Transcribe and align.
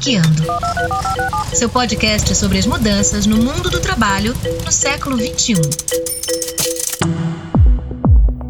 Hackeando. 0.00 0.46
Seu 1.52 1.68
podcast 1.68 2.34
sobre 2.34 2.56
as 2.56 2.64
mudanças 2.64 3.26
no 3.26 3.36
mundo 3.36 3.68
do 3.68 3.82
trabalho 3.82 4.32
no 4.64 4.72
século 4.72 5.18
XXI. 5.18 5.56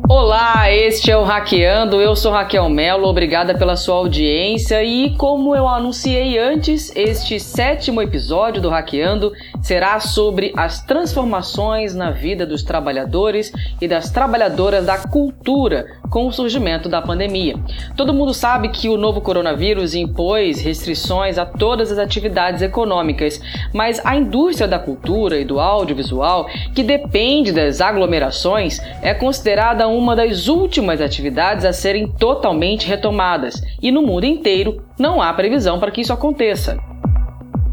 Olá, 0.09 0.71
este 0.71 1.11
é 1.11 1.17
o 1.17 1.25
Hackeando. 1.25 2.01
Eu 2.01 2.15
sou 2.15 2.31
Raquel 2.31 2.69
Mello, 2.69 3.09
obrigada 3.09 3.53
pela 3.53 3.75
sua 3.75 3.97
audiência. 3.97 4.85
E 4.85 5.17
como 5.17 5.57
eu 5.57 5.67
anunciei 5.67 6.39
antes, 6.39 6.93
este 6.95 7.41
sétimo 7.41 8.01
episódio 8.01 8.63
do 8.63 8.71
Hackeando 8.71 9.33
será 9.61 9.99
sobre 9.99 10.53
as 10.57 10.85
transformações 10.85 11.97
na 11.97 12.13
vida 12.13 12.47
dos 12.47 12.63
trabalhadores 12.63 13.53
e 13.81 13.89
das 13.89 14.09
trabalhadoras 14.09 14.87
da 14.87 14.99
cultura 14.99 16.00
com 16.11 16.27
o 16.27 16.33
surgimento 16.33 16.89
da 16.89 17.01
pandemia. 17.01 17.55
Todo 17.97 18.13
mundo 18.13 18.35
sabe 18.35 18.69
que 18.69 18.89
o 18.89 18.99
novo 18.99 19.21
coronavírus 19.21 19.95
impôs 19.95 20.61
restrições 20.61 21.39
a 21.39 21.47
todas 21.47 21.93
as 21.93 21.99
atividades 21.99 22.61
econômicas, 22.61 23.41
mas 23.73 24.05
a 24.05 24.17
indústria 24.17 24.67
da 24.67 24.79
cultura 24.79 25.39
e 25.39 25.45
do 25.45 25.61
audiovisual, 25.61 26.47
que 26.75 26.83
depende 26.83 27.53
das 27.53 27.81
aglomerações, 27.81 28.81
é 29.01 29.15
considerada 29.15 29.87
uma 29.87 30.17
das 30.17 30.49
últimas 30.49 31.01
atividades 31.01 31.65
a 31.65 31.73
serem 31.73 32.09
totalmente 32.09 32.87
retomadas, 32.87 33.63
e 33.81 33.93
no 33.93 34.03
mundo 34.03 34.25
inteiro 34.25 34.83
não 34.99 35.23
há 35.23 35.33
previsão 35.33 35.79
para 35.79 35.91
que 35.91 36.01
isso 36.01 36.13
aconteça. 36.13 36.90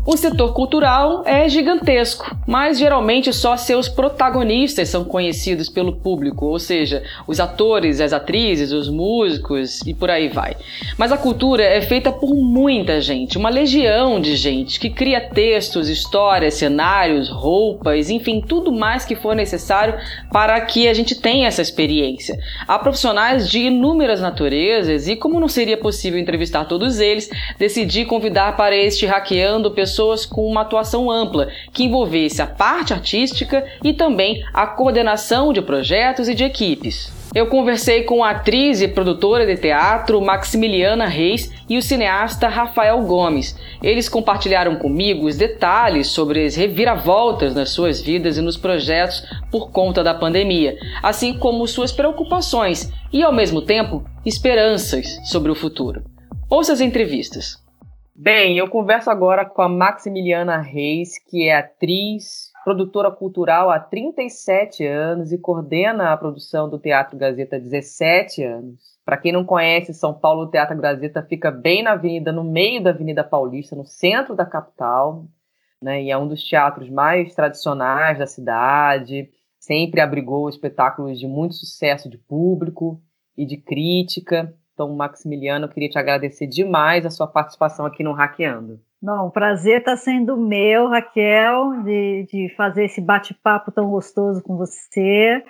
O 0.10 0.16
setor 0.16 0.54
cultural 0.54 1.24
é 1.26 1.50
gigantesco, 1.50 2.34
mas 2.48 2.80
geralmente 2.80 3.34
só 3.34 3.58
seus 3.58 3.90
protagonistas 3.90 4.88
são 4.88 5.04
conhecidos 5.04 5.68
pelo 5.68 5.98
público, 5.98 6.46
ou 6.46 6.58
seja, 6.58 7.04
os 7.28 7.42
atores, 7.42 8.00
as 8.00 8.14
atrizes, 8.14 8.72
os 8.72 8.88
músicos 8.88 9.82
e 9.86 9.94
por 9.94 10.10
aí 10.10 10.30
vai. 10.30 10.56
Mas 10.98 11.12
a 11.12 11.18
cultura 11.18 11.62
é 11.62 11.82
feita 11.82 12.10
por 12.10 12.34
muita 12.34 13.02
gente, 13.02 13.38
uma 13.38 13.50
legião 13.50 14.22
de 14.22 14.38
gente 14.38 14.80
que 14.80 14.90
cria 14.90 15.20
textos, 15.20 15.90
histórias, 15.90 16.54
cenários, 16.54 17.30
roupas, 17.30 18.10
enfim, 18.10 18.40
tudo 18.40 18.72
mais 18.72 19.04
que 19.04 19.14
for 19.14 19.36
necessário 19.36 19.96
para 20.32 20.62
que 20.62 20.88
a 20.88 20.94
gente 20.94 21.16
tenha 21.16 21.50
essa 21.50 21.62
experiência. 21.62 22.40
Há 22.66 22.80
profissionais 22.80 23.50
de 23.50 23.60
inúmeras 23.60 24.22
naturezas 24.22 25.10
e, 25.10 25.18
como 25.18 25.38
não 25.38 25.50
seria 25.50 25.76
possível 25.76 26.18
entrevistar 26.18 26.64
todos 26.64 27.02
eles, 27.02 27.30
decidi 27.60 28.06
convidar 28.06 28.56
para 28.56 28.74
este 28.74 29.06
Hackeando 29.06 29.70
pessoas 29.72 29.97
pessoas 29.98 30.28
com 30.28 30.46
uma 30.46 30.62
atuação 30.62 31.10
ampla, 31.10 31.48
que 31.74 31.84
envolvesse 31.84 32.40
a 32.40 32.46
parte 32.46 32.94
artística 32.94 33.66
e 33.84 33.94
também 33.94 34.44
a 34.54 34.68
coordenação 34.68 35.52
de 35.52 35.60
projetos 35.60 36.30
e 36.30 36.36
de 36.36 36.44
equipes. 36.44 37.12
Eu 37.34 37.48
conversei 37.48 38.04
com 38.04 38.24
a 38.24 38.30
atriz 38.30 38.80
e 38.80 38.88
produtora 38.88 39.46
de 39.46 39.58
teatro 39.58 40.22
Maximiliana 40.22 41.08
Reis 41.08 41.52
e 41.68 41.78
o 41.78 41.82
cineasta 41.82 42.48
Rafael 42.48 43.02
Gomes. 43.02 43.58
Eles 43.82 44.08
compartilharam 44.08 44.76
comigo 44.76 45.26
os 45.26 45.36
detalhes 45.36 46.08
sobre 46.08 46.46
as 46.46 46.56
reviravoltas 46.56 47.56
nas 47.56 47.72
suas 47.72 48.00
vidas 48.00 48.38
e 48.38 48.42
nos 48.42 48.56
projetos 48.56 49.26
por 49.52 49.72
conta 49.72 50.04
da 50.04 50.14
pandemia, 50.14 50.78
assim 51.02 51.34
como 51.34 51.68
suas 51.68 51.92
preocupações 51.92 52.92
e, 53.12 53.24
ao 53.24 53.34
mesmo 53.34 53.62
tempo, 53.62 54.06
esperanças 54.26 55.20
sobre 55.26 55.52
o 55.52 55.56
futuro. 55.56 56.04
Ouça 56.50 56.72
as 56.72 56.82
entrevistas. 56.82 57.67
Bem, 58.20 58.58
eu 58.58 58.68
converso 58.68 59.12
agora 59.12 59.46
com 59.46 59.62
a 59.62 59.70
Maximiliana 59.70 60.58
Reis, 60.58 61.20
que 61.20 61.48
é 61.48 61.56
atriz, 61.56 62.52
produtora 62.64 63.12
cultural 63.12 63.70
há 63.70 63.80
37 63.80 64.84
anos 64.84 65.32
e 65.32 65.38
coordena 65.38 66.12
a 66.12 66.18
produção 66.18 66.68
do 66.68 66.80
Teatro 66.80 67.16
Gazeta 67.16 67.58
há 67.58 67.60
17 67.60 68.44
anos. 68.44 68.82
Para 69.06 69.18
quem 69.18 69.32
não 69.32 69.46
conhece, 69.46 69.94
São 69.94 70.16
Paulo, 70.16 70.46
o 70.46 70.50
Teatro 70.50 70.76
Gazeta 70.82 71.22
fica 71.22 71.52
bem 71.52 71.84
na 71.84 71.92
avenida, 71.92 72.32
no 72.32 72.44
meio 72.44 72.82
da 72.82 72.90
Avenida 72.90 73.24
Paulista, 73.24 73.76
no 73.76 73.86
centro 73.86 74.36
da 74.36 74.48
capital, 74.48 75.28
né? 75.80 76.02
E 76.02 76.10
é 76.10 76.18
um 76.18 76.28
dos 76.28 76.44
teatros 76.44 76.90
mais 76.90 77.36
tradicionais 77.36 78.18
da 78.18 78.26
cidade. 78.26 79.30
Sempre 79.60 80.02
abrigou 80.02 80.50
espetáculos 80.50 81.20
de 81.20 81.28
muito 81.28 81.54
sucesso 81.54 82.10
de 82.10 82.18
público 82.18 83.00
e 83.38 83.46
de 83.46 83.58
crítica. 83.58 84.57
Então, 84.78 84.96
Maximiliano, 84.96 85.68
queria 85.68 85.90
te 85.90 85.98
agradecer 85.98 86.46
demais 86.46 87.04
a 87.04 87.10
sua 87.10 87.26
participação 87.26 87.84
aqui 87.84 88.04
no 88.04 88.14
Hackeando. 88.14 88.80
O 89.02 89.32
prazer 89.32 89.80
está 89.80 89.98
sendo 89.98 90.38
meu, 90.38 90.88
Raquel, 90.88 91.82
de, 91.84 92.28
de 92.32 92.54
fazer 92.56 92.86
esse 92.86 93.02
bate-papo 93.02 93.72
tão 93.72 93.90
gostoso 93.90 94.44
com 94.44 94.56
você. 94.56 95.44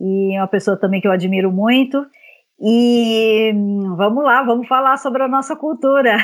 E 0.00 0.32
é 0.32 0.40
uma 0.40 0.46
pessoa 0.46 0.76
também 0.76 1.00
que 1.00 1.08
eu 1.08 1.12
admiro 1.12 1.50
muito. 1.50 2.06
E 2.60 3.52
vamos 3.96 4.22
lá, 4.22 4.44
vamos 4.44 4.68
falar 4.68 4.96
sobre 4.98 5.24
a 5.24 5.28
nossa 5.28 5.56
cultura. 5.56 6.16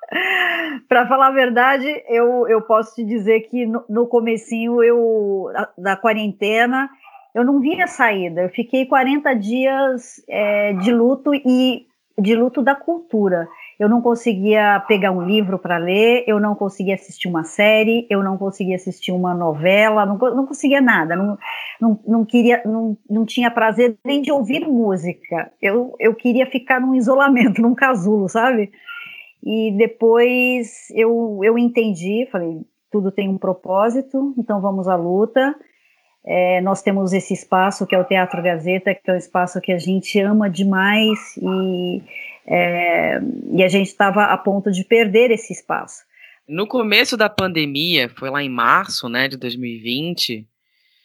Para 0.86 1.08
falar 1.08 1.28
a 1.28 1.32
verdade, 1.32 1.86
eu, 2.10 2.46
eu 2.46 2.60
posso 2.60 2.94
te 2.94 3.06
dizer 3.06 3.40
que 3.48 3.64
no, 3.64 3.82
no 3.88 4.06
comecinho 4.06 4.84
eu, 4.84 5.46
da 5.78 5.96
quarentena, 5.96 6.90
eu 7.34 7.44
não 7.44 7.60
via 7.60 7.86
saída. 7.86 8.42
Eu 8.42 8.48
fiquei 8.48 8.86
40 8.86 9.34
dias 9.34 10.22
é, 10.28 10.72
de 10.74 10.92
luto 10.92 11.34
e 11.34 11.86
de 12.20 12.34
luto 12.34 12.62
da 12.62 12.74
cultura. 12.74 13.48
Eu 13.78 13.88
não 13.88 14.02
conseguia 14.02 14.84
pegar 14.86 15.10
um 15.10 15.22
livro 15.22 15.58
para 15.58 15.78
ler, 15.78 16.24
eu 16.26 16.38
não 16.38 16.54
conseguia 16.54 16.94
assistir 16.94 17.28
uma 17.28 17.44
série, 17.44 18.06
eu 18.10 18.22
não 18.22 18.36
conseguia 18.36 18.76
assistir 18.76 19.10
uma 19.10 19.34
novela, 19.34 20.04
não, 20.04 20.18
não 20.18 20.46
conseguia 20.46 20.82
nada, 20.82 21.16
não, 21.16 21.38
não, 21.80 22.00
não 22.06 22.24
queria, 22.24 22.62
não, 22.66 22.96
não 23.08 23.24
tinha 23.24 23.50
prazer 23.50 23.96
nem 24.04 24.20
de 24.20 24.30
ouvir 24.30 24.68
música. 24.68 25.50
Eu, 25.62 25.94
eu 25.98 26.14
queria 26.14 26.44
ficar 26.46 26.78
num 26.78 26.94
isolamento, 26.94 27.60
num 27.62 27.74
casulo, 27.74 28.28
sabe? 28.28 28.70
E 29.42 29.72
depois 29.78 30.90
eu, 30.94 31.40
eu 31.42 31.56
entendi, 31.56 32.28
falei, 32.30 32.60
tudo 32.90 33.10
tem 33.10 33.28
um 33.28 33.38
propósito, 33.38 34.34
então 34.36 34.60
vamos 34.60 34.88
à 34.88 34.96
luta. 34.96 35.56
É, 36.24 36.60
nós 36.60 36.82
temos 36.82 37.12
esse 37.12 37.32
espaço 37.32 37.86
que 37.86 37.94
é 37.94 37.98
o 37.98 38.04
Teatro 38.04 38.42
Gazeta, 38.42 38.94
que 38.94 39.10
é 39.10 39.14
um 39.14 39.16
espaço 39.16 39.60
que 39.60 39.72
a 39.72 39.78
gente 39.78 40.20
ama 40.20 40.50
demais 40.50 41.18
e, 41.38 42.02
é, 42.46 43.20
e 43.52 43.62
a 43.62 43.68
gente 43.68 43.86
estava 43.86 44.24
a 44.24 44.36
ponto 44.36 44.70
de 44.70 44.84
perder 44.84 45.30
esse 45.30 45.52
espaço. 45.52 46.02
No 46.46 46.66
começo 46.66 47.16
da 47.16 47.28
pandemia, 47.28 48.10
foi 48.18 48.28
lá 48.28 48.42
em 48.42 48.48
março 48.48 49.08
né, 49.08 49.28
de 49.28 49.36
2020, 49.36 50.46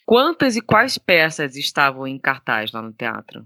quantas 0.06 0.56
e 0.56 0.62
quais 0.62 0.98
peças 0.98 1.56
estavam 1.56 2.08
em 2.08 2.18
cartaz 2.18 2.72
lá 2.72 2.81
no 2.81 2.92
teatro? 2.92 3.46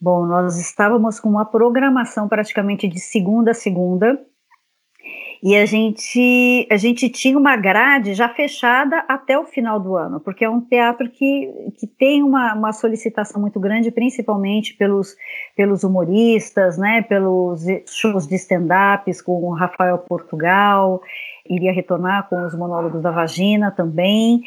Bom, 0.00 0.24
nós 0.24 0.56
estávamos 0.58 1.20
com 1.20 1.28
uma 1.28 1.44
programação 1.44 2.26
praticamente 2.26 2.88
de 2.88 2.98
segunda 2.98 3.50
a 3.50 3.54
segunda, 3.54 4.18
e 5.42 5.56
a 5.56 5.64
gente, 5.64 6.68
a 6.70 6.76
gente 6.76 7.08
tinha 7.08 7.38
uma 7.38 7.56
grade 7.56 8.12
já 8.12 8.28
fechada 8.28 9.04
até 9.08 9.38
o 9.38 9.44
final 9.46 9.80
do 9.80 9.96
ano, 9.96 10.20
porque 10.20 10.44
é 10.44 10.50
um 10.50 10.60
teatro 10.60 11.08
que, 11.08 11.50
que 11.78 11.86
tem 11.86 12.22
uma, 12.22 12.54
uma 12.54 12.72
solicitação 12.72 13.40
muito 13.40 13.58
grande, 13.58 13.90
principalmente 13.90 14.74
pelos, 14.74 15.16
pelos 15.56 15.82
humoristas, 15.82 16.76
né, 16.76 17.00
pelos 17.02 17.64
shows 17.86 18.26
de 18.26 18.34
stand-ups 18.34 19.22
com 19.22 19.32
o 19.42 19.54
Rafael 19.54 19.96
Portugal, 19.98 21.00
iria 21.48 21.72
retornar 21.72 22.28
com 22.28 22.44
os 22.46 22.54
monólogos 22.54 23.02
da 23.02 23.10
vagina 23.10 23.70
também, 23.70 24.42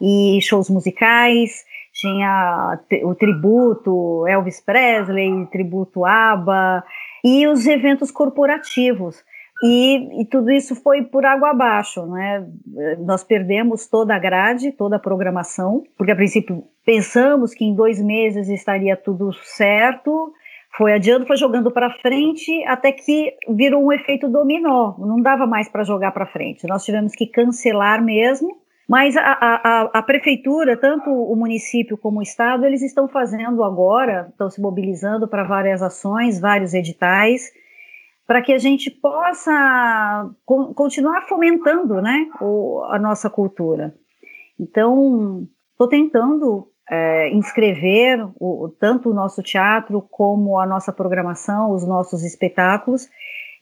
e 0.00 0.38
shows 0.40 0.70
musicais, 0.70 1.64
tinha 1.92 2.78
o 3.02 3.14
tributo 3.14 4.26
Elvis 4.26 4.60
Presley, 4.60 5.46
tributo 5.46 6.06
ABBA, 6.06 6.84
e 7.24 7.46
os 7.46 7.66
eventos 7.66 8.10
corporativos. 8.10 9.22
E, 9.62 10.22
e, 10.22 10.24
tudo 10.24 10.52
isso 10.52 10.76
foi 10.76 11.02
por 11.02 11.26
água 11.26 11.50
abaixo, 11.50 12.06
né? 12.06 12.46
Nós 13.00 13.24
perdemos 13.24 13.88
toda 13.88 14.14
a 14.14 14.18
grade, 14.18 14.70
toda 14.70 14.96
a 14.96 15.00
programação, 15.00 15.82
porque 15.96 16.12
a 16.12 16.16
princípio 16.16 16.62
pensamos 16.84 17.52
que 17.54 17.64
em 17.64 17.74
dois 17.74 18.00
meses 18.00 18.48
estaria 18.48 18.96
tudo 18.96 19.32
certo, 19.32 20.32
foi 20.76 20.92
adiando, 20.92 21.26
foi 21.26 21.36
jogando 21.36 21.72
para 21.72 21.90
frente, 21.90 22.64
até 22.66 22.92
que 22.92 23.34
virou 23.48 23.84
um 23.84 23.92
efeito 23.92 24.28
dominó, 24.28 24.94
não 24.96 25.20
dava 25.20 25.44
mais 25.44 25.68
para 25.68 25.82
jogar 25.82 26.12
para 26.12 26.26
frente. 26.26 26.64
Nós 26.68 26.84
tivemos 26.84 27.12
que 27.14 27.26
cancelar 27.26 28.00
mesmo, 28.00 28.58
mas 28.88 29.16
a, 29.16 29.22
a, 29.22 29.90
a, 29.92 30.02
prefeitura, 30.02 30.76
tanto 30.76 31.10
o 31.10 31.34
município 31.34 31.98
como 31.98 32.20
o 32.20 32.22
estado, 32.22 32.64
eles 32.64 32.80
estão 32.80 33.08
fazendo 33.08 33.64
agora, 33.64 34.28
estão 34.30 34.48
se 34.48 34.60
mobilizando 34.60 35.26
para 35.26 35.42
várias 35.42 35.82
ações, 35.82 36.40
vários 36.40 36.72
editais 36.74 37.50
para 38.28 38.42
que 38.42 38.52
a 38.52 38.58
gente 38.58 38.90
possa 38.90 40.30
continuar 40.44 41.22
fomentando 41.22 42.02
né, 42.02 42.28
o, 42.42 42.84
a 42.90 42.98
nossa 42.98 43.30
cultura. 43.30 43.94
Então, 44.60 45.48
estou 45.72 45.88
tentando 45.88 46.68
é, 46.90 47.30
inscrever 47.30 48.28
o, 48.38 48.68
tanto 48.78 49.08
o 49.08 49.14
nosso 49.14 49.42
teatro 49.42 50.06
como 50.10 50.58
a 50.58 50.66
nossa 50.66 50.92
programação, 50.92 51.72
os 51.72 51.88
nossos 51.88 52.22
espetáculos 52.22 53.08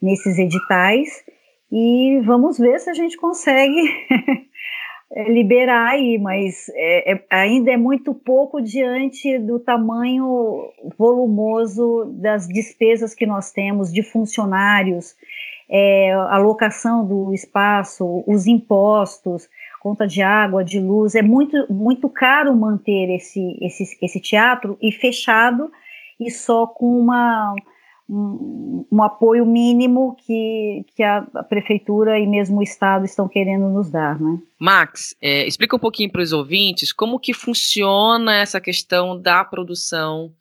nesses 0.02 0.36
editais 0.36 1.24
e 1.70 2.20
vamos 2.24 2.58
ver 2.58 2.80
se 2.80 2.90
a 2.90 2.94
gente 2.94 3.16
consegue 3.16 3.80
liberar 5.28 5.90
aí, 5.90 6.18
mas 6.18 6.68
é, 6.74 7.12
é, 7.12 7.24
ainda 7.30 7.70
é 7.70 7.76
muito 7.76 8.12
pouco 8.12 8.60
diante 8.60 9.38
do 9.38 9.58
tamanho 9.58 10.68
volumoso 10.98 12.12
das 12.20 12.48
despesas 12.48 13.14
que 13.14 13.24
nós 13.24 13.52
temos 13.52 13.92
de 13.92 14.02
funcionários, 14.02 15.14
é, 15.68 16.12
a 16.12 16.38
locação 16.38 17.06
do 17.06 17.32
espaço, 17.32 18.24
os 18.26 18.46
impostos, 18.46 19.48
conta 19.80 20.06
de 20.06 20.22
água, 20.22 20.64
de 20.64 20.80
luz, 20.80 21.14
é 21.14 21.22
muito, 21.22 21.72
muito 21.72 22.08
caro 22.08 22.54
manter 22.54 23.14
esse, 23.14 23.56
esse, 23.60 23.96
esse 24.02 24.20
teatro 24.20 24.76
e 24.82 24.90
fechado 24.90 25.70
e 26.18 26.30
só 26.30 26.66
com 26.66 26.98
uma, 26.98 27.54
um, 28.08 28.86
um 28.90 29.02
apoio 29.02 29.44
mínimo 29.44 30.16
que, 30.24 30.84
que 30.94 31.02
a, 31.02 31.22
prefeitura 31.48 32.18
e 32.18 32.26
mesmo 32.26 32.58
o 32.58 32.62
estado 32.62 33.04
estão 33.04 33.28
querendo 33.28 33.68
nos 33.68 33.90
dar, 33.90 34.20
né? 34.20 34.38
Max, 34.58 35.16
é, 35.20 35.46
explica 35.46 35.76
um 35.76 35.80
pouquinho 35.80 36.10
para 36.10 36.22
os 36.22 36.32
ouvintes 36.32 36.92
como 36.92 37.18
que 37.18 37.34
funciona 37.34 38.36
essa 38.36 38.60
questão 38.60 39.20
da 39.20 39.44
produção 39.44 40.32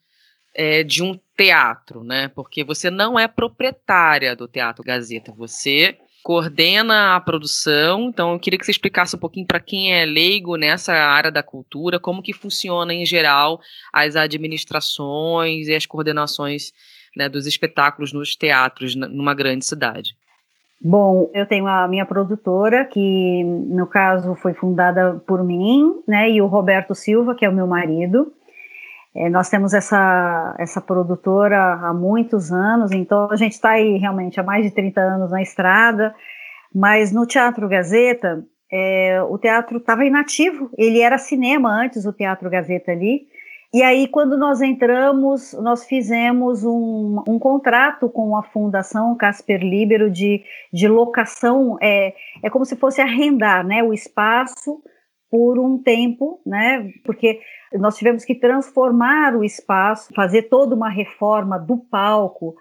é, 0.54 0.82
de 0.82 1.02
um 1.02 1.18
teatro, 1.36 2.04
né? 2.04 2.28
Porque 2.28 2.62
você 2.62 2.88
não 2.88 3.18
é 3.18 3.26
proprietária 3.26 4.34
do 4.36 4.46
Teatro 4.46 4.84
Gazeta, 4.84 5.32
você 5.32 5.98
coordena 6.22 7.14
a 7.14 7.20
produção. 7.20 8.08
Então, 8.08 8.32
eu 8.32 8.38
queria 8.40 8.58
que 8.58 8.64
você 8.64 8.72
explicasse 8.72 9.14
um 9.14 9.18
pouquinho 9.18 9.46
para 9.46 9.60
quem 9.60 9.92
é 9.92 10.04
leigo 10.04 10.56
nessa 10.56 10.92
área 10.92 11.30
da 11.30 11.42
cultura, 11.42 12.00
como 12.00 12.22
que 12.22 12.32
funciona 12.32 12.92
em 12.92 13.04
geral 13.04 13.60
as 13.92 14.16
administrações 14.16 15.68
e 15.68 15.74
as 15.74 15.86
coordenações 15.86 16.72
né, 17.16 17.28
dos 17.28 17.46
espetáculos 17.46 18.12
nos 18.12 18.36
teatros 18.36 18.94
numa 18.94 19.34
grande 19.34 19.64
cidade. 19.64 20.14
Bom, 20.80 21.30
eu 21.32 21.46
tenho 21.46 21.66
a 21.66 21.88
minha 21.88 22.04
produtora, 22.04 22.84
que 22.84 23.42
no 23.42 23.86
caso 23.86 24.34
foi 24.36 24.52
fundada 24.52 25.20
por 25.26 25.42
mim, 25.42 26.02
né, 26.06 26.30
e 26.30 26.42
o 26.42 26.46
Roberto 26.46 26.94
Silva, 26.94 27.34
que 27.34 27.44
é 27.44 27.48
o 27.48 27.52
meu 27.52 27.66
marido. 27.66 28.30
É, 29.14 29.30
nós 29.30 29.48
temos 29.48 29.72
essa, 29.72 30.54
essa 30.58 30.78
produtora 30.78 31.58
há 31.58 31.94
muitos 31.94 32.52
anos, 32.52 32.92
então 32.92 33.30
a 33.30 33.36
gente 33.36 33.52
está 33.52 33.70
aí 33.70 33.96
realmente 33.96 34.38
há 34.38 34.42
mais 34.42 34.62
de 34.62 34.70
30 34.70 35.00
anos 35.00 35.30
na 35.30 35.40
estrada, 35.40 36.14
mas 36.74 37.10
no 37.10 37.26
Teatro 37.26 37.66
Gazeta, 37.66 38.44
é, 38.70 39.22
o 39.22 39.38
teatro 39.38 39.78
estava 39.78 40.04
inativo, 40.04 40.70
ele 40.76 41.00
era 41.00 41.16
cinema 41.16 41.70
antes, 41.70 42.04
o 42.04 42.12
Teatro 42.12 42.50
Gazeta 42.50 42.92
ali, 42.92 43.26
e 43.76 43.82
aí 43.82 44.08
quando 44.08 44.38
nós 44.38 44.62
entramos, 44.62 45.52
nós 45.60 45.84
fizemos 45.84 46.64
um, 46.64 47.22
um 47.28 47.38
contrato 47.38 48.08
com 48.08 48.34
a 48.34 48.42
Fundação 48.42 49.14
Casper 49.14 49.60
Libero 49.60 50.10
de, 50.10 50.42
de 50.72 50.88
locação, 50.88 51.76
é, 51.82 52.14
é 52.42 52.48
como 52.48 52.64
se 52.64 52.74
fosse 52.74 53.02
arrendar 53.02 53.66
né, 53.66 53.82
o 53.82 53.92
espaço 53.92 54.82
por 55.30 55.58
um 55.58 55.76
tempo, 55.76 56.40
né? 56.46 56.90
Porque 57.04 57.38
nós 57.74 57.98
tivemos 57.98 58.24
que 58.24 58.34
transformar 58.34 59.36
o 59.36 59.44
espaço, 59.44 60.14
fazer 60.14 60.44
toda 60.44 60.74
uma 60.74 60.88
reforma 60.88 61.58
do 61.58 61.76
palco, 61.76 62.54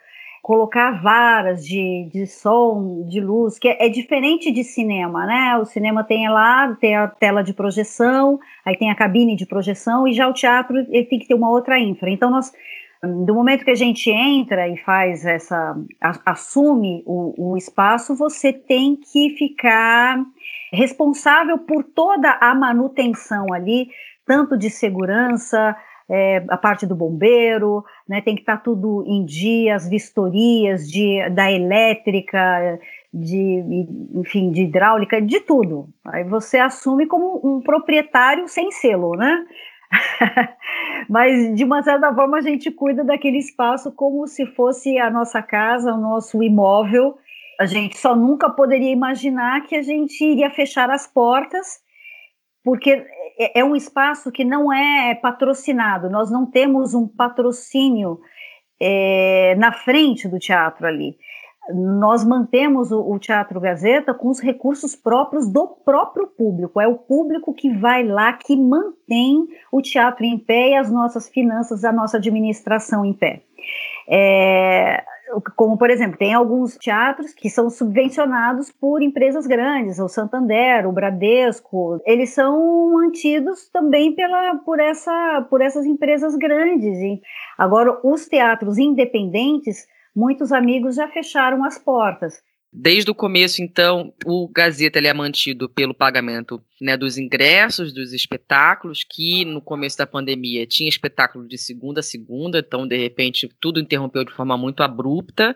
colocar 0.45 1.01
varas 1.01 1.65
de, 1.65 2.07
de 2.13 2.27
som, 2.27 3.03
de 3.09 3.19
luz, 3.19 3.57
que 3.57 3.67
é, 3.67 3.87
é, 3.87 3.89
diferente 3.89 4.51
de 4.51 4.63
cinema, 4.63 5.25
né? 5.25 5.57
O 5.57 5.65
cinema 5.65 6.03
tem 6.03 6.29
lá, 6.29 6.71
tem 6.79 6.95
a 6.95 7.07
tela 7.07 7.41
de 7.41 7.51
projeção, 7.51 8.39
aí 8.63 8.77
tem 8.77 8.91
a 8.91 8.95
cabine 8.95 9.35
de 9.35 9.47
projeção, 9.47 10.07
e 10.07 10.13
já 10.13 10.27
o 10.29 10.33
teatro 10.33 10.77
ele 10.77 11.05
tem 11.05 11.17
que 11.17 11.27
ter 11.27 11.33
uma 11.33 11.49
outra 11.49 11.79
infra. 11.79 12.11
Então 12.11 12.29
nós 12.29 12.51
do 13.25 13.33
momento 13.33 13.65
que 13.65 13.71
a 13.71 13.75
gente 13.75 14.11
entra 14.11 14.67
e 14.67 14.77
faz 14.77 15.25
essa, 15.25 15.75
assume 16.23 17.03
o, 17.07 17.53
o, 17.53 17.57
espaço, 17.57 18.15
você 18.15 18.53
tem 18.53 18.95
que 18.95 19.31
ficar 19.31 20.23
responsável 20.71 21.57
por 21.57 21.83
toda 21.83 22.37
a 22.39 22.53
manutenção 22.53 23.51
ali, 23.51 23.89
tanto 24.27 24.55
de 24.55 24.69
segurança, 24.69 25.75
é, 26.09 26.43
a 26.49 26.57
parte 26.57 26.85
do 26.85 26.95
bombeiro, 26.95 27.83
né, 28.07 28.21
tem 28.21 28.35
que 28.35 28.41
estar 28.41 28.57
tá 28.57 28.63
tudo 28.63 29.03
em 29.07 29.25
dia, 29.25 29.75
as 29.75 29.89
vistorias 29.89 30.89
de, 30.89 31.27
da 31.31 31.51
elétrica, 31.51 32.79
de, 33.13 33.63
enfim, 34.13 34.51
de 34.51 34.63
hidráulica, 34.63 35.21
de 35.21 35.39
tudo. 35.39 35.89
Aí 36.05 36.23
você 36.23 36.59
assume 36.59 37.07
como 37.07 37.41
um 37.43 37.61
proprietário 37.61 38.47
sem 38.47 38.71
selo, 38.71 39.15
né? 39.15 39.45
Mas 41.09 41.55
de 41.55 41.63
uma 41.63 41.81
certa 41.81 42.13
forma 42.13 42.37
a 42.37 42.41
gente 42.41 42.69
cuida 42.71 43.03
daquele 43.03 43.37
espaço 43.37 43.91
como 43.91 44.27
se 44.27 44.45
fosse 44.45 44.97
a 44.97 45.09
nossa 45.09 45.41
casa, 45.41 45.93
o 45.93 46.01
nosso 46.01 46.41
imóvel. 46.43 47.15
A 47.59 47.65
gente 47.65 47.97
só 47.97 48.15
nunca 48.15 48.49
poderia 48.49 48.91
imaginar 48.91 49.61
que 49.61 49.75
a 49.75 49.81
gente 49.81 50.23
iria 50.23 50.49
fechar 50.51 50.89
as 50.89 51.07
portas 51.07 51.85
porque 52.65 53.05
é, 53.37 53.59
é 53.59 53.63
um 53.63 53.75
espaço 53.75 54.31
que 54.31 54.43
não 54.43 54.71
é 54.71 55.15
patrocinado, 55.15 56.09
nós 56.09 56.31
não 56.31 56.45
temos 56.45 56.93
um 56.93 57.07
patrocínio 57.07 58.19
é, 58.79 59.55
na 59.57 59.71
frente 59.71 60.27
do 60.27 60.39
teatro 60.39 60.85
ali. 60.85 61.17
Nós 61.73 62.23
mantemos 62.23 62.91
o, 62.91 63.01
o, 63.01 63.17
Teatro 63.17 63.59
Gazeta 63.59 64.13
com 64.13 64.29
os 64.29 64.39
recursos 64.39 64.95
próprios 64.95 65.51
do 65.51 65.67
próprio 65.67 66.27
público. 66.27 66.79
É 66.79 66.87
o 66.87 66.95
público 66.95 67.55
que 67.55 67.75
vai 67.75 68.03
lá, 68.03 68.33
que 68.33 68.55
mantém 68.55 69.47
o 69.71 69.81
teatro 69.81 70.23
em 70.23 70.37
pé 70.37 70.69
e 70.69 70.75
as 70.75 70.91
nossas 70.91 71.27
finanças, 71.27 71.83
a 71.83 71.91
nossa 71.91 72.17
administração 72.17 73.03
em 73.03 73.13
pé. 73.13 73.41
É, 74.07 75.03
como 75.55 75.77
por 75.77 75.89
exemplo, 75.89 76.17
tem 76.17 76.33
alguns 76.33 76.77
teatros 76.77 77.33
que 77.33 77.49
são 77.49 77.69
subvencionados 77.69 78.71
por 78.71 79.01
empresas 79.01 79.47
grandes, 79.47 79.99
o 79.99 80.07
Santander, 80.07 80.87
o 80.87 80.91
Bradesco, 80.91 82.01
eles 82.05 82.33
são 82.33 82.93
mantidos 82.93 83.69
também 83.69 84.13
pela, 84.13 84.55
por, 84.57 84.79
essa, 84.79 85.45
por 85.49 85.61
essas 85.61 85.85
empresas 85.85 86.35
grandes. 86.35 86.97
E 86.99 87.21
agora, 87.57 87.99
os 88.03 88.27
teatros 88.27 88.77
independentes, 88.77 89.87
muitos 90.15 90.51
amigos 90.51 90.95
já 90.95 91.07
fecharam 91.07 91.63
as 91.63 91.77
portas. 91.77 92.41
Desde 92.77 93.09
o 93.09 93.15
começo, 93.15 93.63
então, 93.63 94.13
o 94.25 94.49
Gazeta 94.49 94.99
ele 94.99 95.07
é 95.07 95.13
mantido 95.13 95.69
pelo 95.69 95.93
pagamento 95.93 96.61
né, 96.81 96.97
dos 96.97 97.17
ingressos 97.17 97.93
dos 97.93 98.11
espetáculos, 98.11 99.01
que 99.09 99.45
no 99.45 99.61
começo 99.61 99.97
da 99.97 100.05
pandemia 100.05 100.67
tinha 100.67 100.89
espetáculo 100.89 101.47
de 101.47 101.57
segunda 101.57 102.01
a 102.01 102.03
segunda, 102.03 102.59
então, 102.59 102.85
de 102.85 102.97
repente, 102.97 103.49
tudo 103.61 103.79
interrompeu 103.79 104.25
de 104.25 104.33
forma 104.33 104.57
muito 104.57 104.83
abrupta. 104.83 105.55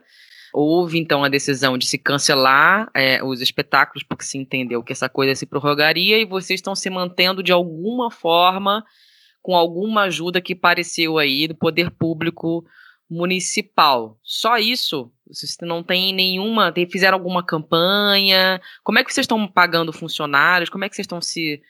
Houve, 0.54 0.98
então, 0.98 1.21
a 1.21 1.27
decisão 1.27 1.77
de 1.77 1.86
se 1.88 1.98
cancelar 1.98 2.89
é, 2.95 3.21
os 3.21 3.42
espetáculos, 3.42 4.01
porque 4.01 4.24
se 4.24 4.38
entendeu 4.38 4.81
que 4.81 4.94
essa 4.94 5.10
coisa 5.10 5.36
se 5.36 5.45
prorrogaria, 5.45 6.18
e 6.18 6.25
vocês 6.25 6.60
estão 6.60 6.74
se 6.74 6.89
mantendo 6.89 7.44
de 7.44 7.51
alguma 7.51 8.10
forma, 8.10 8.81
com 9.42 9.57
alguma 9.57 10.04
ajuda 10.04 10.39
que 10.39 10.56
pareceu 10.56 11.18
aí 11.18 11.50
do 11.50 11.56
poder 11.56 11.92
público 11.92 12.66
municipal. 13.09 14.17
Só 14.23 14.57
isso? 14.57 15.11
Vocês 15.27 15.56
não 15.61 15.83
têm 15.83 16.13
nenhuma. 16.13 16.73
Fizeram 16.91 17.17
alguma 17.17 17.44
campanha? 17.44 18.61
Como 18.83 19.00
é 19.00 19.03
que 19.03 19.13
vocês 19.13 19.23
estão 19.23 19.47
pagando 19.47 19.94
funcionários? 19.94 20.69
Como 20.69 20.83
é 20.83 20.89
que 20.89 20.95
vocês 20.95 21.06
estão 21.06 21.21
se 21.21 21.61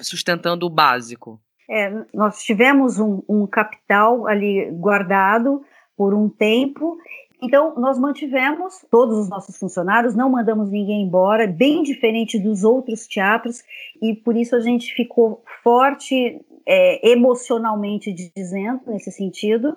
sustentando 0.00 0.66
o 0.66 0.70
básico? 0.70 1.40
É, 1.68 1.90
nós 2.14 2.42
tivemos 2.42 2.98
um, 2.98 3.22
um 3.28 3.46
capital 3.46 4.26
ali 4.26 4.70
guardado 4.72 5.62
por 5.96 6.14
um 6.14 6.28
tempo 6.28 6.96
então, 7.42 7.74
nós 7.76 7.98
mantivemos 7.98 8.84
todos 8.90 9.18
os 9.18 9.28
nossos 9.28 9.58
funcionários, 9.58 10.14
não 10.14 10.30
mandamos 10.30 10.70
ninguém 10.70 11.02
embora, 11.02 11.46
bem 11.46 11.82
diferente 11.82 12.38
dos 12.38 12.64
outros 12.64 13.06
teatros, 13.06 13.62
e 14.00 14.14
por 14.14 14.36
isso 14.36 14.56
a 14.56 14.60
gente 14.60 14.94
ficou 14.94 15.42
forte 15.62 16.40
é, 16.66 17.10
emocionalmente 17.10 18.12
dizendo, 18.34 18.80
nesse 18.86 19.12
sentido, 19.12 19.76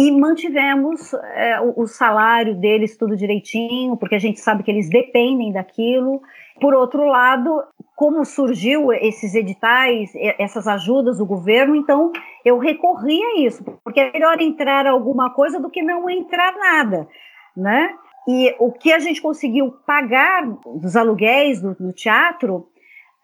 e 0.00 0.10
mantivemos 0.10 1.12
é, 1.12 1.60
o, 1.60 1.82
o, 1.82 1.86
salário 1.86 2.54
deles 2.54 2.96
tudo 2.96 3.14
direitinho, 3.14 3.98
porque 3.98 4.14
a 4.14 4.18
gente 4.18 4.40
sabe 4.40 4.62
que 4.62 4.70
eles 4.70 4.88
dependem 4.88 5.52
daquilo. 5.52 6.22
Por 6.58 6.72
outro 6.72 7.04
lado, 7.04 7.62
como 7.94 8.24
surgiu 8.24 8.94
esses 8.94 9.34
editais, 9.34 10.10
essas 10.38 10.66
ajudas 10.66 11.18
do 11.18 11.26
governo, 11.26 11.76
então 11.76 12.10
eu 12.42 12.56
recorri 12.56 13.22
a 13.22 13.40
isso, 13.40 13.62
porque 13.84 14.00
é 14.00 14.10
melhor 14.10 14.40
entrar 14.40 14.86
alguma 14.86 15.34
coisa 15.34 15.60
do 15.60 15.68
que 15.68 15.82
não 15.82 16.08
entrar 16.08 16.56
nada, 16.56 17.06
né? 17.54 17.90
E 18.26 18.56
o 18.58 18.72
que 18.72 18.94
a 18.94 18.98
gente 18.98 19.20
conseguiu 19.20 19.70
pagar 19.86 20.46
dos 20.76 20.96
aluguéis 20.96 21.60
do, 21.60 21.74
do 21.74 21.92
teatro, 21.92 22.66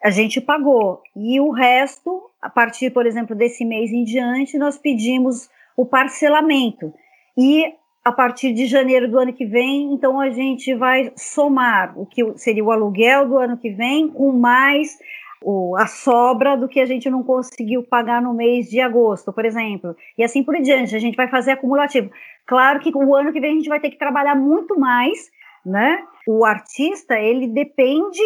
a 0.04 0.10
gente 0.10 0.42
pagou. 0.42 1.00
E 1.16 1.40
o 1.40 1.52
resto, 1.52 2.30
a 2.42 2.50
partir, 2.50 2.90
por 2.90 3.06
exemplo, 3.06 3.34
desse 3.34 3.64
mês 3.64 3.90
em 3.90 4.04
diante, 4.04 4.58
nós 4.58 4.76
pedimos 4.76 5.48
o 5.76 5.84
parcelamento. 5.84 6.92
E 7.36 7.72
a 8.04 8.12
partir 8.12 8.52
de 8.52 8.66
janeiro 8.66 9.10
do 9.10 9.18
ano 9.18 9.32
que 9.32 9.44
vem, 9.44 9.92
então 9.92 10.20
a 10.20 10.30
gente 10.30 10.74
vai 10.74 11.12
somar 11.16 11.98
o 11.98 12.06
que 12.06 12.22
seria 12.38 12.64
o 12.64 12.70
aluguel 12.70 13.28
do 13.28 13.36
ano 13.36 13.58
que 13.58 13.70
vem 13.70 14.08
com 14.08 14.32
mais 14.32 14.96
o, 15.42 15.76
a 15.76 15.86
sobra 15.86 16.56
do 16.56 16.68
que 16.68 16.80
a 16.80 16.86
gente 16.86 17.10
não 17.10 17.22
conseguiu 17.22 17.82
pagar 17.82 18.22
no 18.22 18.32
mês 18.32 18.68
de 18.68 18.80
agosto, 18.80 19.32
por 19.32 19.44
exemplo. 19.44 19.96
E 20.16 20.24
assim 20.24 20.42
por 20.42 20.54
diante, 20.60 20.94
a 20.94 20.98
gente 20.98 21.16
vai 21.16 21.28
fazer 21.28 21.52
acumulativo. 21.52 22.10
Claro 22.46 22.80
que 22.80 22.90
o 22.94 23.14
ano 23.14 23.32
que 23.32 23.40
vem 23.40 23.52
a 23.52 23.56
gente 23.56 23.68
vai 23.68 23.80
ter 23.80 23.90
que 23.90 23.98
trabalhar 23.98 24.34
muito 24.34 24.78
mais, 24.78 25.28
né? 25.64 25.98
O 26.28 26.44
artista, 26.44 27.18
ele 27.18 27.48
depende 27.48 28.20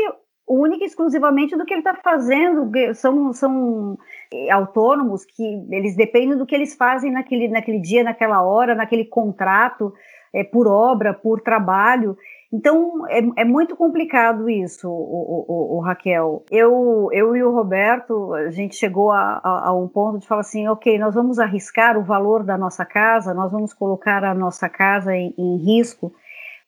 única 0.46 0.84
e 0.84 0.86
exclusivamente 0.86 1.56
do 1.56 1.64
que 1.64 1.72
ele 1.72 1.80
está 1.80 1.94
fazendo. 1.94 2.70
São, 2.94 3.32
são 3.32 3.98
autônomos 4.50 5.24
que 5.24 5.66
eles 5.70 5.96
dependem 5.96 6.36
do 6.36 6.46
que 6.46 6.54
eles 6.54 6.74
fazem 6.74 7.10
naquele, 7.10 7.48
naquele 7.48 7.80
dia, 7.80 8.04
naquela 8.04 8.42
hora, 8.42 8.74
naquele 8.74 9.04
contrato, 9.04 9.92
é, 10.32 10.44
por 10.44 10.68
obra, 10.68 11.12
por 11.12 11.40
trabalho. 11.40 12.16
Então, 12.52 13.06
é, 13.08 13.42
é 13.42 13.44
muito 13.44 13.76
complicado 13.76 14.50
isso, 14.50 14.88
o, 14.88 15.44
o, 15.48 15.76
o, 15.76 15.80
Raquel. 15.80 16.44
Eu, 16.50 17.08
eu 17.12 17.36
e 17.36 17.42
o 17.44 17.52
Roberto, 17.52 18.34
a 18.34 18.50
gente 18.50 18.74
chegou 18.74 19.12
a, 19.12 19.40
a, 19.42 19.68
a, 19.68 19.72
um 19.72 19.86
ponto 19.86 20.18
de 20.18 20.26
falar 20.26 20.40
assim, 20.40 20.66
ok, 20.66 20.98
nós 20.98 21.14
vamos 21.14 21.38
arriscar 21.38 21.96
o 21.96 22.02
valor 22.02 22.42
da 22.42 22.58
nossa 22.58 22.84
casa, 22.84 23.32
nós 23.32 23.52
vamos 23.52 23.72
colocar 23.72 24.24
a 24.24 24.34
nossa 24.34 24.68
casa 24.68 25.14
em, 25.14 25.32
em 25.38 25.58
risco, 25.58 26.12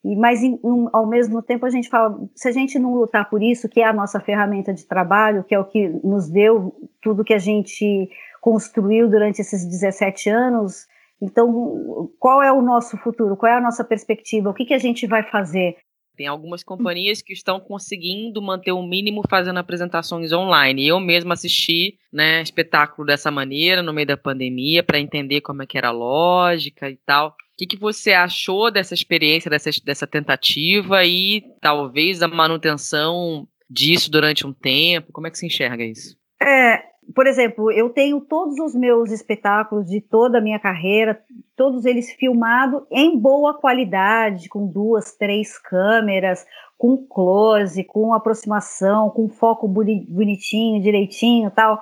mas 0.04 0.42
em, 0.42 0.58
um, 0.64 0.88
ao 0.92 1.06
mesmo 1.06 1.42
tempo 1.42 1.64
a 1.64 1.70
gente 1.70 1.88
fala, 1.88 2.18
se 2.34 2.48
a 2.48 2.52
gente 2.52 2.78
não 2.78 2.94
lutar 2.94 3.28
por 3.30 3.42
isso, 3.42 3.68
que 3.68 3.80
é 3.80 3.84
a 3.84 3.92
nossa 3.92 4.18
ferramenta 4.20 4.74
de 4.74 4.86
trabalho, 4.86 5.44
que 5.44 5.54
é 5.54 5.58
o 5.58 5.64
que 5.64 5.88
nos 6.04 6.28
deu 6.28 6.74
tudo 7.00 7.24
que 7.24 7.34
a 7.34 7.38
gente 7.38 8.08
construiu 8.40 9.08
durante 9.08 9.40
esses 9.40 9.64
17 9.64 10.28
anos, 10.28 10.86
então, 11.22 12.10
qual 12.18 12.42
é 12.42 12.52
o 12.52 12.60
nosso 12.60 12.96
futuro? 12.98 13.36
Qual 13.36 13.50
é 13.50 13.56
a 13.56 13.60
nossa 13.60 13.84
perspectiva? 13.84 14.50
O 14.50 14.54
que, 14.54 14.64
que 14.64 14.74
a 14.74 14.78
gente 14.78 15.06
vai 15.06 15.22
fazer? 15.22 15.76
Tem 16.16 16.26
algumas 16.26 16.64
companhias 16.64 17.22
que 17.22 17.32
estão 17.32 17.60
conseguindo 17.60 18.42
manter 18.42 18.72
o 18.72 18.82
mínimo 18.82 19.22
fazendo 19.30 19.58
apresentações 19.58 20.32
online. 20.32 20.86
Eu 20.86 20.98
mesmo 20.98 21.32
assisti, 21.32 21.96
né, 22.12 22.42
espetáculo 22.42 23.06
dessa 23.06 23.30
maneira 23.30 23.82
no 23.82 23.92
meio 23.92 24.06
da 24.06 24.16
pandemia 24.16 24.82
para 24.82 24.98
entender 24.98 25.40
como 25.42 25.62
é 25.62 25.66
que 25.66 25.78
era 25.78 25.88
a 25.88 25.92
lógica 25.92 26.90
e 26.90 26.96
tal. 27.06 27.36
Que, 27.62 27.76
que 27.76 27.76
você 27.76 28.12
achou 28.12 28.72
dessa 28.72 28.92
experiência, 28.92 29.48
dessa, 29.48 29.70
dessa 29.84 30.04
tentativa 30.04 31.04
e 31.04 31.44
talvez 31.60 32.20
a 32.20 32.26
manutenção 32.26 33.46
disso 33.70 34.10
durante 34.10 34.44
um 34.44 34.52
tempo? 34.52 35.12
Como 35.12 35.28
é 35.28 35.30
que 35.30 35.38
se 35.38 35.46
enxerga 35.46 35.84
isso? 35.84 36.16
É, 36.42 36.82
por 37.14 37.24
exemplo, 37.24 37.70
eu 37.70 37.88
tenho 37.90 38.20
todos 38.20 38.58
os 38.58 38.74
meus 38.74 39.12
espetáculos 39.12 39.86
de 39.86 40.00
toda 40.00 40.38
a 40.38 40.40
minha 40.40 40.58
carreira, 40.58 41.22
todos 41.56 41.84
eles 41.84 42.10
filmados 42.10 42.82
em 42.90 43.16
boa 43.16 43.54
qualidade, 43.54 44.48
com 44.48 44.66
duas, 44.66 45.14
três 45.16 45.56
câmeras, 45.56 46.44
com 46.76 46.96
close, 46.96 47.84
com 47.84 48.12
aproximação, 48.12 49.08
com 49.08 49.28
foco 49.28 49.68
bonitinho, 49.68 50.82
direitinho, 50.82 51.48
tal. 51.52 51.80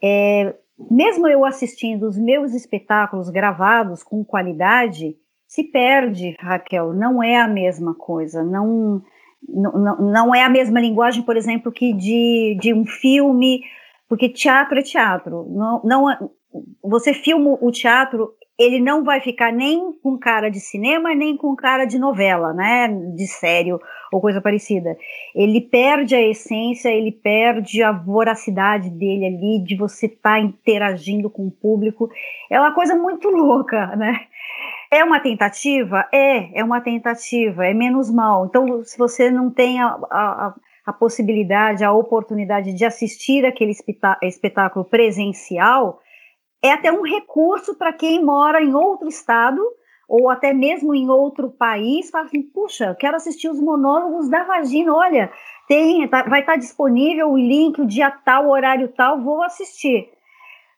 É, 0.00 0.54
mesmo 0.90 1.26
eu 1.26 1.44
assistindo 1.44 2.06
os 2.06 2.18
meus 2.18 2.52
espetáculos 2.52 3.30
gravados 3.30 4.02
com 4.02 4.24
qualidade, 4.24 5.16
se 5.46 5.64
perde, 5.64 6.36
Raquel. 6.38 6.92
Não 6.92 7.22
é 7.22 7.36
a 7.36 7.48
mesma 7.48 7.94
coisa. 7.94 8.42
Não, 8.42 9.02
não, 9.48 9.96
não 9.98 10.34
é 10.34 10.44
a 10.44 10.50
mesma 10.50 10.80
linguagem, 10.80 11.22
por 11.22 11.36
exemplo, 11.36 11.72
que 11.72 11.92
de, 11.92 12.56
de 12.60 12.74
um 12.74 12.84
filme 12.84 13.60
porque 14.08 14.28
teatro 14.28 14.78
é 14.78 14.82
teatro. 14.82 15.46
Não, 15.50 15.82
não, 15.84 16.10
é, 16.10 16.18
você 16.82 17.12
filma 17.12 17.58
o 17.60 17.70
teatro, 17.70 18.32
ele 18.58 18.80
não 18.80 19.04
vai 19.04 19.20
ficar 19.20 19.52
nem 19.52 19.92
com 20.02 20.18
cara 20.18 20.50
de 20.50 20.60
cinema, 20.60 21.14
nem 21.14 21.36
com 21.36 21.54
cara 21.54 21.84
de 21.84 21.98
novela, 21.98 22.54
né? 22.54 22.88
De 23.14 23.26
sério 23.26 23.78
ou 24.10 24.20
coisa 24.20 24.40
parecida. 24.40 24.96
Ele 25.34 25.60
perde 25.60 26.14
a 26.14 26.22
essência, 26.22 26.88
ele 26.88 27.12
perde 27.12 27.82
a 27.82 27.92
voracidade 27.92 28.88
dele 28.88 29.26
ali, 29.26 29.64
de 29.64 29.76
você 29.76 30.06
estar 30.06 30.34
tá 30.36 30.40
interagindo 30.40 31.28
com 31.28 31.46
o 31.46 31.50
público. 31.50 32.08
É 32.50 32.58
uma 32.58 32.72
coisa 32.72 32.94
muito 32.94 33.28
louca, 33.30 33.94
né? 33.94 34.20
É 34.90 35.04
uma 35.04 35.20
tentativa? 35.20 36.08
É, 36.12 36.60
é 36.60 36.64
uma 36.64 36.80
tentativa, 36.80 37.66
é 37.66 37.74
menos 37.74 38.10
mal. 38.10 38.46
Então, 38.46 38.82
se 38.84 38.96
você 38.96 39.30
não 39.30 39.50
tem 39.50 39.82
a, 39.82 39.98
a, 40.10 40.54
a 40.86 40.92
possibilidade, 40.92 41.84
a 41.84 41.92
oportunidade 41.92 42.72
de 42.72 42.84
assistir 42.84 43.44
aquele 43.44 43.72
espetáculo 44.22 44.84
presencial, 44.84 46.00
é 46.62 46.72
até 46.72 46.92
um 46.92 47.02
recurso 47.02 47.76
para 47.76 47.92
quem 47.92 48.24
mora 48.24 48.62
em 48.62 48.74
outro 48.74 49.08
estado 49.08 49.62
ou 50.08 50.30
até 50.30 50.52
mesmo 50.52 50.94
em 50.94 51.10
outro 51.10 51.50
país, 51.50 52.10
fala 52.10 52.26
assim, 52.26 52.42
puxa, 52.42 52.94
quero 52.94 53.16
assistir 53.16 53.48
os 53.48 53.60
monólogos 53.60 54.28
da 54.28 54.44
vagina, 54.44 54.94
olha, 54.94 55.32
tem, 55.66 56.06
tá, 56.06 56.22
vai 56.22 56.40
estar 56.40 56.52
tá 56.52 56.58
disponível 56.58 57.30
o 57.32 57.36
link, 57.36 57.80
o 57.80 57.86
dia 57.86 58.10
tal, 58.10 58.46
o 58.46 58.50
horário 58.50 58.88
tal, 58.96 59.20
vou 59.20 59.42
assistir 59.42 60.08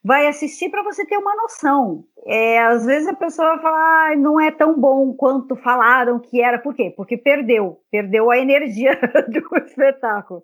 vai 0.08 0.26
assistir 0.26 0.70
para 0.70 0.82
você 0.82 1.04
ter 1.04 1.16
uma 1.16 1.34
noção. 1.36 2.04
É, 2.26 2.60
às 2.60 2.86
vezes 2.86 3.08
a 3.08 3.14
pessoa 3.14 3.58
fala, 3.58 3.76
ah, 3.76 4.16
não 4.16 4.40
é 4.40 4.50
tão 4.50 4.78
bom 4.78 5.12
quanto 5.12 5.56
falaram 5.56 6.18
que 6.18 6.40
era. 6.40 6.58
Por 6.58 6.74
quê? 6.74 6.92
Porque 6.96 7.16
perdeu, 7.16 7.80
perdeu 7.90 8.30
a 8.30 8.38
energia 8.38 8.98
do 9.28 9.56
espetáculo. 9.64 10.42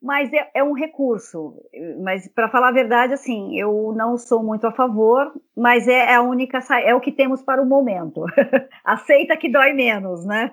Mas 0.00 0.32
é, 0.32 0.50
é 0.54 0.62
um 0.64 0.72
recurso. 0.72 1.54
Mas 2.02 2.28
para 2.32 2.48
falar 2.48 2.68
a 2.68 2.72
verdade, 2.72 3.14
assim, 3.14 3.58
eu 3.58 3.92
não 3.96 4.16
sou 4.16 4.42
muito 4.42 4.66
a 4.66 4.72
favor, 4.72 5.32
mas 5.56 5.88
é 5.88 6.14
a 6.14 6.22
única, 6.22 6.60
é 6.84 6.94
o 6.94 7.00
que 7.00 7.10
temos 7.10 7.42
para 7.42 7.60
o 7.60 7.66
momento. 7.66 8.24
Aceita 8.84 9.36
que 9.36 9.50
dói 9.50 9.72
menos, 9.72 10.24
né? 10.24 10.52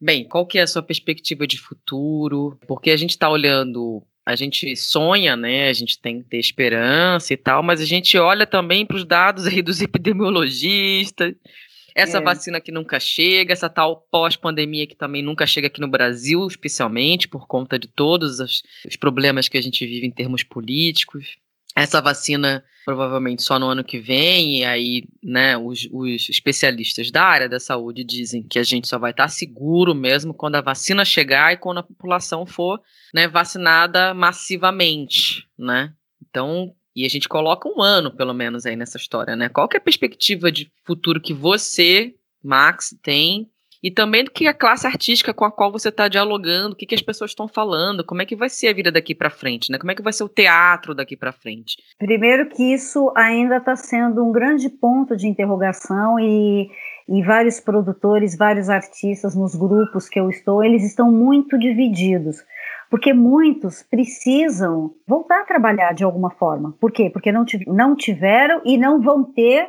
Bem, 0.00 0.28
qual 0.28 0.46
que 0.46 0.58
é 0.58 0.62
a 0.62 0.66
sua 0.66 0.82
perspectiva 0.82 1.46
de 1.46 1.58
futuro? 1.58 2.58
Porque 2.66 2.90
a 2.90 2.96
gente 2.96 3.10
está 3.10 3.28
olhando 3.28 4.02
a 4.26 4.34
gente 4.34 4.74
sonha, 4.74 5.36
né? 5.36 5.68
A 5.68 5.72
gente 5.72 6.00
tem 6.00 6.20
que 6.20 6.28
ter 6.28 6.38
esperança 6.38 7.32
e 7.32 7.36
tal, 7.36 7.62
mas 7.62 7.80
a 7.80 7.84
gente 7.84 8.18
olha 8.18 8.44
também 8.44 8.84
para 8.84 8.96
os 8.96 9.04
dados 9.04 9.46
aí 9.46 9.62
dos 9.62 9.80
epidemiologistas. 9.80 11.32
Essa 11.96 12.18
é. 12.18 12.20
vacina 12.20 12.60
que 12.60 12.70
nunca 12.70 13.00
chega, 13.00 13.54
essa 13.54 13.70
tal 13.70 14.06
pós-pandemia 14.10 14.86
que 14.86 14.94
também 14.94 15.22
nunca 15.22 15.46
chega 15.46 15.68
aqui 15.68 15.80
no 15.80 15.88
Brasil, 15.88 16.46
especialmente 16.46 17.26
por 17.26 17.46
conta 17.46 17.78
de 17.78 17.88
todos 17.88 18.38
os, 18.38 18.62
os 18.86 18.96
problemas 18.96 19.48
que 19.48 19.56
a 19.56 19.62
gente 19.62 19.86
vive 19.86 20.06
em 20.06 20.10
termos 20.10 20.42
políticos. 20.42 21.38
Essa 21.74 22.02
vacina 22.02 22.62
provavelmente 22.84 23.42
só 23.42 23.58
no 23.58 23.66
ano 23.66 23.82
que 23.82 23.98
vem, 23.98 24.58
e 24.58 24.64
aí, 24.64 25.08
né, 25.20 25.56
os, 25.56 25.88
os, 25.90 26.28
especialistas 26.28 27.10
da 27.10 27.24
área 27.24 27.48
da 27.48 27.58
saúde 27.58 28.04
dizem 28.04 28.42
que 28.42 28.58
a 28.58 28.62
gente 28.62 28.86
só 28.86 28.98
vai 28.98 29.10
estar 29.10 29.26
seguro 29.28 29.92
mesmo 29.94 30.32
quando 30.32 30.54
a 30.54 30.60
vacina 30.60 31.04
chegar 31.04 31.52
e 31.52 31.56
quando 31.56 31.78
a 31.78 31.82
população 31.82 32.46
for, 32.46 32.80
né, 33.12 33.26
vacinada 33.26 34.14
massivamente, 34.14 35.48
né? 35.58 35.92
Então, 36.28 36.74
e 36.96 37.04
a 37.04 37.08
gente 37.10 37.28
coloca 37.28 37.68
um 37.68 37.82
ano, 37.82 38.10
pelo 38.10 38.32
menos, 38.32 38.64
aí 38.64 38.74
nessa 38.74 38.96
história, 38.96 39.36
né? 39.36 39.50
Qual 39.50 39.68
que 39.68 39.76
é 39.76 39.78
a 39.78 39.82
perspectiva 39.82 40.50
de 40.50 40.72
futuro 40.82 41.20
que 41.20 41.34
você, 41.34 42.14
Max, 42.42 42.96
tem 43.02 43.50
e 43.82 43.90
também 43.90 44.24
do 44.24 44.30
que 44.30 44.46
a 44.46 44.54
classe 44.54 44.86
artística 44.86 45.34
com 45.34 45.44
a 45.44 45.52
qual 45.52 45.70
você 45.70 45.90
está 45.90 46.08
dialogando, 46.08 46.72
o 46.72 46.76
que, 46.76 46.86
que 46.86 46.94
as 46.94 47.02
pessoas 47.02 47.32
estão 47.32 47.46
falando, 47.46 48.02
como 48.02 48.22
é 48.22 48.26
que 48.26 48.34
vai 48.34 48.48
ser 48.48 48.68
a 48.68 48.72
vida 48.72 48.90
daqui 48.90 49.14
para 49.14 49.28
frente, 49.28 49.70
né? 49.70 49.78
Como 49.78 49.90
é 49.90 49.94
que 49.94 50.02
vai 50.02 50.12
ser 50.12 50.24
o 50.24 50.28
teatro 50.28 50.94
daqui 50.94 51.16
para 51.16 51.32
frente? 51.32 51.76
Primeiro 51.98 52.48
que 52.48 52.72
isso 52.72 53.12
ainda 53.14 53.58
está 53.58 53.76
sendo 53.76 54.24
um 54.24 54.32
grande 54.32 54.70
ponto 54.70 55.14
de 55.14 55.28
interrogação 55.28 56.18
e, 56.18 56.70
e 57.08 57.22
vários 57.22 57.60
produtores, 57.60 58.36
vários 58.36 58.70
artistas 58.70 59.36
nos 59.36 59.54
grupos 59.54 60.08
que 60.08 60.18
eu 60.18 60.30
estou, 60.30 60.64
eles 60.64 60.82
estão 60.82 61.12
muito 61.12 61.58
divididos 61.58 62.38
porque 62.90 63.12
muitos 63.12 63.82
precisam 63.82 64.94
voltar 65.06 65.40
a 65.40 65.44
trabalhar 65.44 65.92
de 65.92 66.04
alguma 66.04 66.30
forma. 66.30 66.74
Por 66.80 66.92
quê? 66.92 67.10
Porque 67.10 67.32
não, 67.32 67.44
não 67.66 67.96
tiveram 67.96 68.60
e 68.64 68.78
não 68.78 69.00
vão 69.00 69.24
ter 69.24 69.68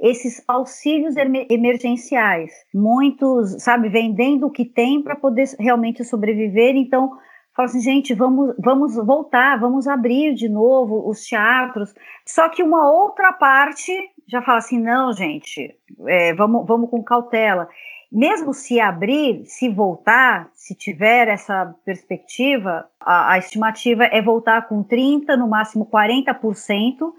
esses 0.00 0.42
auxílios 0.48 1.14
emergenciais. 1.48 2.50
Muitos, 2.74 3.62
sabe, 3.62 3.88
vendendo 3.88 4.46
o 4.48 4.50
que 4.50 4.64
tem 4.64 5.00
para 5.00 5.14
poder 5.14 5.44
realmente 5.60 6.04
sobreviver. 6.04 6.74
Então, 6.74 7.12
fala 7.54 7.66
assim, 7.66 7.80
gente, 7.80 8.12
vamos, 8.12 8.54
vamos 8.58 8.96
voltar, 8.96 9.60
vamos 9.60 9.86
abrir 9.86 10.34
de 10.34 10.48
novo 10.48 11.08
os 11.08 11.24
teatros. 11.24 11.94
Só 12.26 12.48
que 12.48 12.64
uma 12.64 12.90
outra 12.90 13.32
parte 13.32 13.92
já 14.28 14.42
fala 14.42 14.58
assim, 14.58 14.80
não, 14.80 15.12
gente, 15.12 15.72
é, 16.08 16.34
vamos, 16.34 16.66
vamos 16.66 16.90
com 16.90 17.02
cautela. 17.02 17.68
Mesmo 18.12 18.52
se 18.52 18.78
abrir, 18.78 19.46
se 19.46 19.70
voltar, 19.70 20.50
se 20.52 20.74
tiver 20.74 21.28
essa 21.28 21.74
perspectiva, 21.82 22.86
a, 23.00 23.32
a 23.32 23.38
estimativa 23.38 24.04
é 24.04 24.20
voltar 24.20 24.68
com 24.68 24.84
30%, 24.84 25.34
no 25.38 25.48
máximo 25.48 25.86
40% 25.86 27.10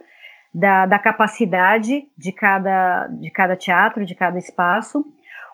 da, 0.53 0.85
da 0.85 0.99
capacidade 0.99 2.07
de 2.15 2.31
cada, 2.31 3.07
de 3.07 3.31
cada 3.31 3.55
teatro, 3.55 4.05
de 4.05 4.13
cada 4.13 4.37
espaço, 4.37 5.03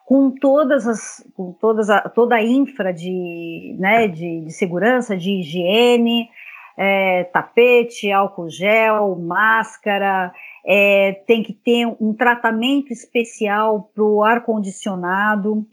com 0.05 0.29
todas 0.29 0.85
as, 0.85 1.25
com 1.33 1.53
todas 1.53 1.89
a, 1.89 2.01
toda 2.01 2.35
a 2.35 2.43
infra 2.43 2.91
de, 2.91 3.77
né, 3.79 4.09
de, 4.09 4.41
de 4.41 4.51
segurança, 4.51 5.15
de 5.15 5.39
higiene, 5.39 6.29
é, 6.81 7.25
tapete, 7.25 8.09
álcool 8.09 8.49
gel, 8.49 9.17
máscara, 9.17 10.31
é, 10.65 11.21
tem 11.27 11.43
que 11.43 11.51
ter 11.51 11.85
um 11.99 12.13
tratamento 12.13 12.93
especial 12.93 13.91
para 13.93 14.01
o 14.01 14.23
ar-condicionado. 14.23 15.67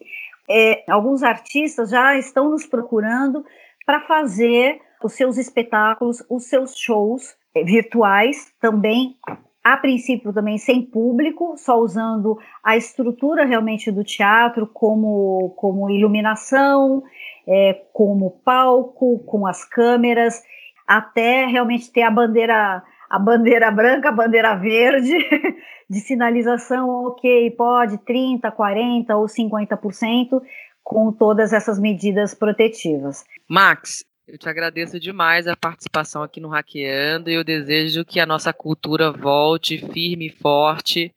É, 0.51 0.83
alguns 0.91 1.23
artistas 1.23 1.91
já 1.91 2.19
estão 2.19 2.51
nos 2.51 2.67
procurando 2.67 3.45
para 3.87 4.01
fazer 4.01 4.81
os 5.01 5.13
seus 5.13 5.39
espetáculos, 5.39 6.25
os 6.29 6.49
seus 6.49 6.77
shows 6.77 7.37
é, 7.55 7.63
virtuais 7.63 8.53
também, 8.61 9.15
a 9.63 9.77
princípio 9.77 10.33
também 10.33 10.59
sem 10.59 10.83
público, 10.83 11.57
só 11.57 11.79
usando 11.79 12.37
a 12.65 12.77
estrutura 12.77 13.45
realmente 13.45 13.93
do 13.93 14.03
teatro 14.03 14.67
como, 14.67 15.55
como 15.57 15.89
iluminação, 15.89 17.05
é, 17.47 17.75
como 17.93 18.41
palco, 18.45 19.21
com 19.21 19.47
as 19.47 19.65
câmeras, 19.65 20.43
até 20.87 21.47
realmente 21.47 21.91
ter 21.91 22.03
a 22.03 22.11
bandeira 22.11 22.83
a 23.09 23.19
bandeira 23.19 23.71
branca, 23.71 24.09
a 24.09 24.13
bandeira 24.13 24.57
verde 24.57 25.17
de 25.89 26.01
sinalização, 26.01 26.89
ok, 27.07 27.51
pode 27.53 27.99
30, 27.99 28.51
40 28.51 29.17
ou 29.17 29.27
50%, 29.27 30.43
com 30.83 31.13
todas 31.13 31.53
essas 31.53 31.79
medidas 31.79 32.35
protetivas. 32.35 33.25
Max, 33.49 34.05
eu 34.27 34.37
te 34.37 34.49
agradeço 34.49 34.99
demais 34.99 35.47
a 35.47 35.57
participação 35.57 36.23
aqui 36.23 36.41
no 36.41 36.49
Hackeando 36.49 37.31
e 37.31 37.35
eu 37.35 37.45
desejo 37.45 38.05
que 38.05 38.19
a 38.19 38.27
nossa 38.27 38.53
cultura 38.53 39.13
volte 39.13 39.79
firme 39.79 40.27
e 40.27 40.31
forte, 40.31 41.15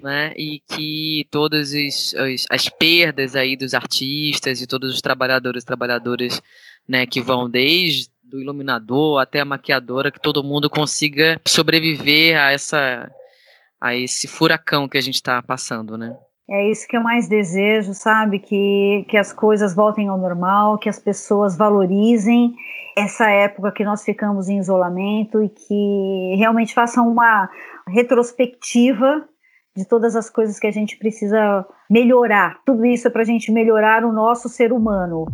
né? 0.00 0.32
E 0.36 0.60
que 0.60 1.26
todas 1.30 1.74
as, 1.74 2.14
as, 2.14 2.44
as 2.48 2.68
perdas 2.68 3.34
aí 3.34 3.56
dos 3.56 3.74
artistas 3.74 4.62
e 4.62 4.66
todos 4.66 4.94
os 4.94 5.00
trabalhadores 5.00 5.64
e 5.64 5.66
trabalhadoras, 5.66 6.40
né, 6.88 7.06
que 7.06 7.20
vão 7.20 7.50
desde 7.50 8.08
do 8.24 8.40
iluminador 8.40 9.20
até 9.20 9.40
a 9.40 9.44
maquiadora, 9.44 10.10
que 10.10 10.20
todo 10.20 10.42
mundo 10.42 10.68
consiga 10.70 11.40
sobreviver 11.46 12.38
a 12.40 12.52
essa 12.52 13.10
a 13.80 13.94
esse 13.94 14.26
furacão 14.26 14.88
que 14.88 14.96
a 14.96 15.00
gente 15.00 15.16
está 15.16 15.42
passando, 15.42 15.98
né? 15.98 16.16
É 16.48 16.70
isso 16.70 16.86
que 16.88 16.96
eu 16.96 17.02
mais 17.02 17.28
desejo, 17.28 17.92
sabe? 17.94 18.38
Que, 18.38 19.04
que 19.08 19.16
as 19.16 19.32
coisas 19.32 19.74
voltem 19.74 20.08
ao 20.08 20.18
normal, 20.18 20.78
que 20.78 20.88
as 20.88 20.98
pessoas 20.98 21.56
valorizem 21.56 22.54
essa 22.96 23.28
época 23.30 23.72
que 23.72 23.84
nós 23.84 24.02
ficamos 24.02 24.48
em 24.48 24.58
isolamento 24.58 25.42
e 25.42 25.48
que 25.48 26.34
realmente 26.36 26.72
façam 26.72 27.08
uma 27.08 27.48
retrospectiva 27.88 29.26
de 29.76 29.86
todas 29.86 30.14
as 30.14 30.30
coisas 30.30 30.58
que 30.58 30.66
a 30.66 30.70
gente 30.70 30.96
precisa 30.96 31.66
melhorar. 31.90 32.60
Tudo 32.64 32.84
isso 32.86 33.08
é 33.08 33.10
para 33.10 33.22
a 33.22 33.26
gente 33.26 33.50
melhorar 33.50 34.04
o 34.04 34.12
nosso 34.12 34.48
ser 34.48 34.72
humano. 34.72 35.26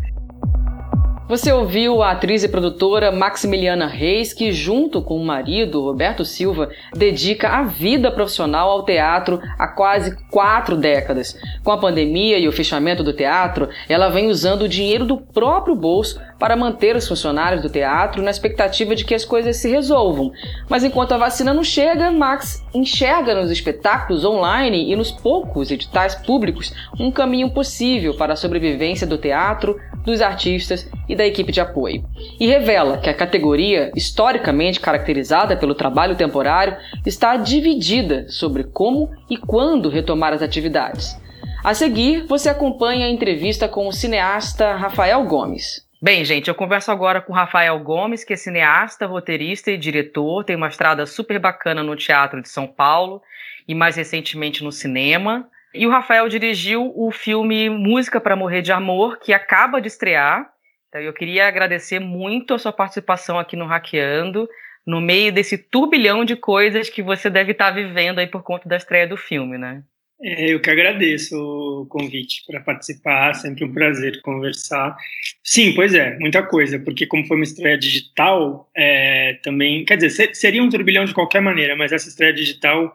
Você 1.31 1.53
ouviu 1.53 2.03
a 2.03 2.11
atriz 2.11 2.43
e 2.43 2.49
produtora 2.49 3.13
Maximiliana 3.13 3.87
Reis, 3.87 4.33
que, 4.33 4.51
junto 4.51 5.01
com 5.01 5.17
o 5.17 5.25
marido, 5.25 5.81
Roberto 5.81 6.25
Silva, 6.25 6.71
dedica 6.93 7.51
a 7.51 7.63
vida 7.63 8.11
profissional 8.11 8.69
ao 8.69 8.85
teatro 8.85 9.41
há 9.57 9.69
quase 9.69 10.17
quatro 10.29 10.77
décadas. 10.77 11.39
Com 11.63 11.71
a 11.71 11.79
pandemia 11.79 12.37
e 12.37 12.49
o 12.49 12.53
fechamento 12.53 13.05
do 13.05 13.13
teatro, 13.13 13.69
ela 13.89 14.09
vem 14.09 14.27
usando 14.27 14.63
o 14.63 14.69
dinheiro 14.69 15.07
do 15.07 15.19
próprio 15.19 15.77
bolso 15.77 16.21
para 16.41 16.57
manter 16.57 16.97
os 16.97 17.07
funcionários 17.07 17.61
do 17.61 17.69
teatro 17.69 18.23
na 18.23 18.31
expectativa 18.31 18.97
de 18.97 19.05
que 19.05 19.15
as 19.15 19.27
coisas 19.27 19.59
se 19.59 19.69
resolvam. 19.69 20.33
Mas 20.71 20.83
enquanto 20.83 21.13
a 21.13 21.19
vacina 21.19 21.53
não 21.53 21.63
chega, 21.63 22.11
Max 22.11 22.65
enxerga 22.75 23.35
nos 23.35 23.51
espetáculos 23.51 24.25
online 24.25 24.91
e 24.91 24.97
nos 24.97 25.13
poucos 25.13 25.71
editais 25.71 26.15
públicos 26.15 26.73
um 26.99 27.13
caminho 27.13 27.51
possível 27.51 28.17
para 28.17 28.33
a 28.33 28.37
sobrevivência 28.37 29.07
do 29.07 29.19
teatro, 29.19 29.79
dos 30.03 30.23
artistas 30.23 30.91
e 31.07 31.15
da 31.15 31.27
equipe 31.27 31.53
de 31.53 31.61
apoio. 31.61 32.03
E 32.41 32.47
revela 32.47 32.97
que 32.97 33.11
a 33.11 33.15
categoria, 33.15 33.93
historicamente 33.95 34.81
caracterizada 34.81 35.59
pelo 35.59 35.75
trabalho 35.75 36.17
temporário, 36.17 36.75
está 37.05 37.37
dividida 37.37 38.27
sobre 38.31 38.65
como 38.65 39.11
e 39.29 39.37
quando 39.37 39.91
retomar 39.91 40.33
as 40.33 40.41
atividades. 40.41 41.21
A 41.63 41.75
seguir, 41.75 42.25
você 42.27 42.49
acompanha 42.49 43.05
a 43.05 43.11
entrevista 43.11 43.69
com 43.69 43.87
o 43.87 43.93
cineasta 43.93 44.75
Rafael 44.77 45.23
Gomes. 45.25 45.90
Bem, 46.03 46.25
gente, 46.25 46.49
eu 46.49 46.55
converso 46.55 46.91
agora 46.91 47.21
com 47.21 47.31
Rafael 47.31 47.79
Gomes, 47.79 48.25
que 48.25 48.33
é 48.33 48.37
cineasta, 48.37 49.05
roteirista 49.05 49.71
e 49.71 49.77
diretor, 49.77 50.43
tem 50.45 50.57
uma 50.57 50.69
estrada 50.69 51.05
super 51.05 51.39
bacana 51.39 51.83
no 51.83 51.95
Teatro 51.95 52.41
de 52.41 52.49
São 52.49 52.67
Paulo 52.67 53.21
e 53.69 53.75
mais 53.75 53.97
recentemente 53.97 54.65
no 54.65 54.73
cinema. 54.73 55.47
E 55.75 55.87
o 55.87 55.91
Rafael 55.91 56.27
dirigiu 56.27 56.91
o 56.97 57.11
filme 57.11 57.69
Música 57.69 58.19
para 58.19 58.35
Morrer 58.35 58.63
de 58.63 58.73
Amor, 58.73 59.19
que 59.19 59.35
acaba 59.35 59.79
de 59.79 59.89
estrear. 59.89 60.51
Então 60.89 61.03
eu 61.03 61.13
queria 61.13 61.47
agradecer 61.47 61.99
muito 61.99 62.55
a 62.55 62.59
sua 62.59 62.73
participação 62.73 63.39
aqui 63.39 63.55
no 63.55 63.67
Hackeando, 63.67 64.49
no 64.87 65.03
meio 65.03 65.31
desse 65.31 65.59
turbilhão 65.59 66.25
de 66.25 66.35
coisas 66.35 66.89
que 66.89 67.03
você 67.03 67.29
deve 67.29 67.53
estar 67.53 67.73
vivendo 67.73 68.21
aí 68.21 68.27
por 68.27 68.43
conta 68.43 68.67
da 68.67 68.79
estreia 68.79 69.07
do 69.07 69.19
filme, 69.19 69.59
né? 69.59 69.83
É, 70.23 70.53
eu 70.53 70.61
que 70.61 70.71
agradeço 70.71 71.35
o 71.37 71.87
convite 71.87 72.45
para 72.47 72.61
participar, 72.61 73.35
sempre 73.35 73.65
um 73.65 73.73
prazer 73.73 74.21
conversar. 74.21 74.95
Sim, 75.43 75.73
pois 75.75 75.95
é, 75.95 76.19
muita 76.19 76.43
coisa, 76.43 76.79
porque 76.79 77.07
como 77.07 77.27
foi 77.27 77.37
uma 77.37 77.45
estreia 77.45 77.79
digital, 77.79 78.71
é, 78.77 79.39
também, 79.43 79.85
quer 79.85 79.97
dizer, 79.97 80.35
seria 80.35 80.63
um 80.63 80.69
turbilhão 80.69 81.07
de 81.07 81.15
qualquer 81.15 81.41
maneira, 81.41 81.75
mas 81.75 81.91
essa 81.91 82.09
estreia 82.09 82.35
digital 82.35 82.95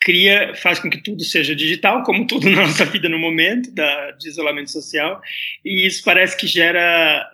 cria, 0.00 0.52
faz 0.56 0.80
com 0.80 0.90
que 0.90 1.02
tudo 1.02 1.22
seja 1.22 1.54
digital, 1.54 2.02
como 2.02 2.26
tudo 2.26 2.50
na 2.50 2.62
nossa 2.62 2.84
vida 2.84 3.08
no 3.08 3.18
momento 3.18 3.72
da, 3.72 4.10
de 4.12 4.28
isolamento 4.28 4.70
social, 4.70 5.20
e 5.64 5.86
isso 5.86 6.02
parece 6.04 6.36
que 6.36 6.46
gera 6.46 7.24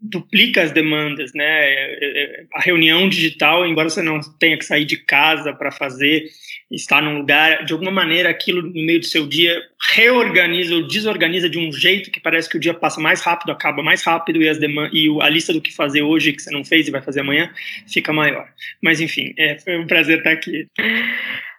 duplica 0.00 0.62
as 0.62 0.72
demandas, 0.72 1.32
né? 1.34 1.44
É, 1.44 1.98
é, 2.00 2.44
a 2.54 2.60
reunião 2.60 3.08
digital, 3.08 3.66
embora 3.66 3.88
você 3.88 4.02
não 4.02 4.20
tenha 4.38 4.58
que 4.58 4.64
sair 4.64 4.84
de 4.84 4.96
casa 4.96 5.52
para 5.52 5.70
fazer, 5.70 6.24
estar 6.72 7.02
num 7.02 7.18
lugar, 7.18 7.64
de 7.64 7.72
alguma 7.72 7.90
maneira 7.90 8.30
aquilo 8.30 8.62
no 8.62 8.72
meio 8.72 9.00
do 9.00 9.06
seu 9.06 9.26
dia 9.26 9.62
reorganiza 9.94 10.74
ou 10.74 10.86
desorganiza 10.86 11.48
de 11.48 11.58
um 11.58 11.72
jeito 11.72 12.10
que 12.10 12.20
parece 12.20 12.48
que 12.48 12.56
o 12.56 12.60
dia 12.60 12.74
passa 12.74 13.00
mais 13.00 13.20
rápido, 13.20 13.52
acaba 13.52 13.82
mais 13.82 14.02
rápido 14.02 14.42
e, 14.42 14.48
as 14.48 14.58
e 14.58 15.18
a 15.20 15.28
lista 15.28 15.52
do 15.52 15.60
que 15.60 15.74
fazer 15.74 16.02
hoje 16.02 16.32
que 16.32 16.42
você 16.42 16.50
não 16.50 16.64
fez 16.64 16.88
e 16.88 16.90
vai 16.90 17.02
fazer 17.02 17.20
amanhã 17.20 17.52
fica 17.86 18.12
maior. 18.12 18.48
Mas 18.82 19.00
enfim, 19.00 19.34
é, 19.38 19.58
foi 19.58 19.78
um 19.78 19.86
prazer 19.86 20.18
estar 20.18 20.32
aqui. 20.32 20.66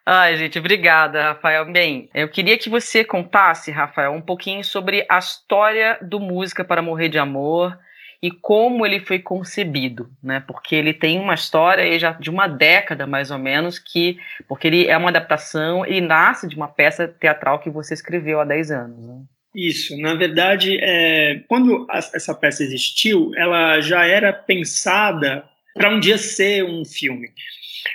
Ai, 0.06 0.36
gente, 0.36 0.60
obrigada, 0.60 1.23
Rafael. 1.30 1.71
Bem, 1.71 2.10
eu 2.13 2.28
queria 2.28 2.58
que 2.58 2.69
você 2.69 3.06
contasse, 3.06 3.71
Rafael, 3.71 4.12
um 4.12 4.21
pouquinho 4.21 4.63
sobre 4.63 5.06
a 5.10 5.17
história 5.17 5.97
do 6.02 6.19
Música 6.19 6.63
para 6.65 6.82
Morrer 6.82 7.08
de 7.08 7.17
Amor 7.17 7.78
e 8.23 8.31
como 8.31 8.86
ele 8.86 9.01
foi 9.01 9.19
concebido, 9.19 10.09
né? 10.23 10.41
Porque 10.47 10.73
ele 10.73 10.93
tem 10.93 11.19
uma 11.19 11.33
história 11.33 11.99
já 11.99 12.13
de 12.13 12.29
uma 12.29 12.47
década 12.47 13.05
mais 13.05 13.29
ou 13.29 13.38
menos 13.38 13.77
que, 13.77 14.17
porque 14.47 14.65
ele 14.65 14.88
é 14.88 14.97
uma 14.97 15.09
adaptação 15.09 15.86
e 15.86 15.99
nasce 15.99 16.47
de 16.47 16.55
uma 16.55 16.69
peça 16.69 17.05
teatral 17.05 17.59
que 17.59 17.69
você 17.69 17.93
escreveu 17.93 18.39
há 18.39 18.45
10 18.45 18.71
anos. 18.71 18.97
Né? 18.97 19.21
Isso, 19.53 19.97
na 19.97 20.15
verdade, 20.15 20.77
é, 20.81 21.41
quando 21.49 21.86
a, 21.89 21.97
essa 21.97 22.33
peça 22.33 22.63
existiu, 22.63 23.31
ela 23.36 23.81
já 23.81 24.05
era 24.05 24.31
pensada 24.31 25.43
para 25.73 25.93
um 25.93 25.99
dia 25.99 26.17
ser 26.17 26.63
um 26.63 26.86
filme. 26.86 27.29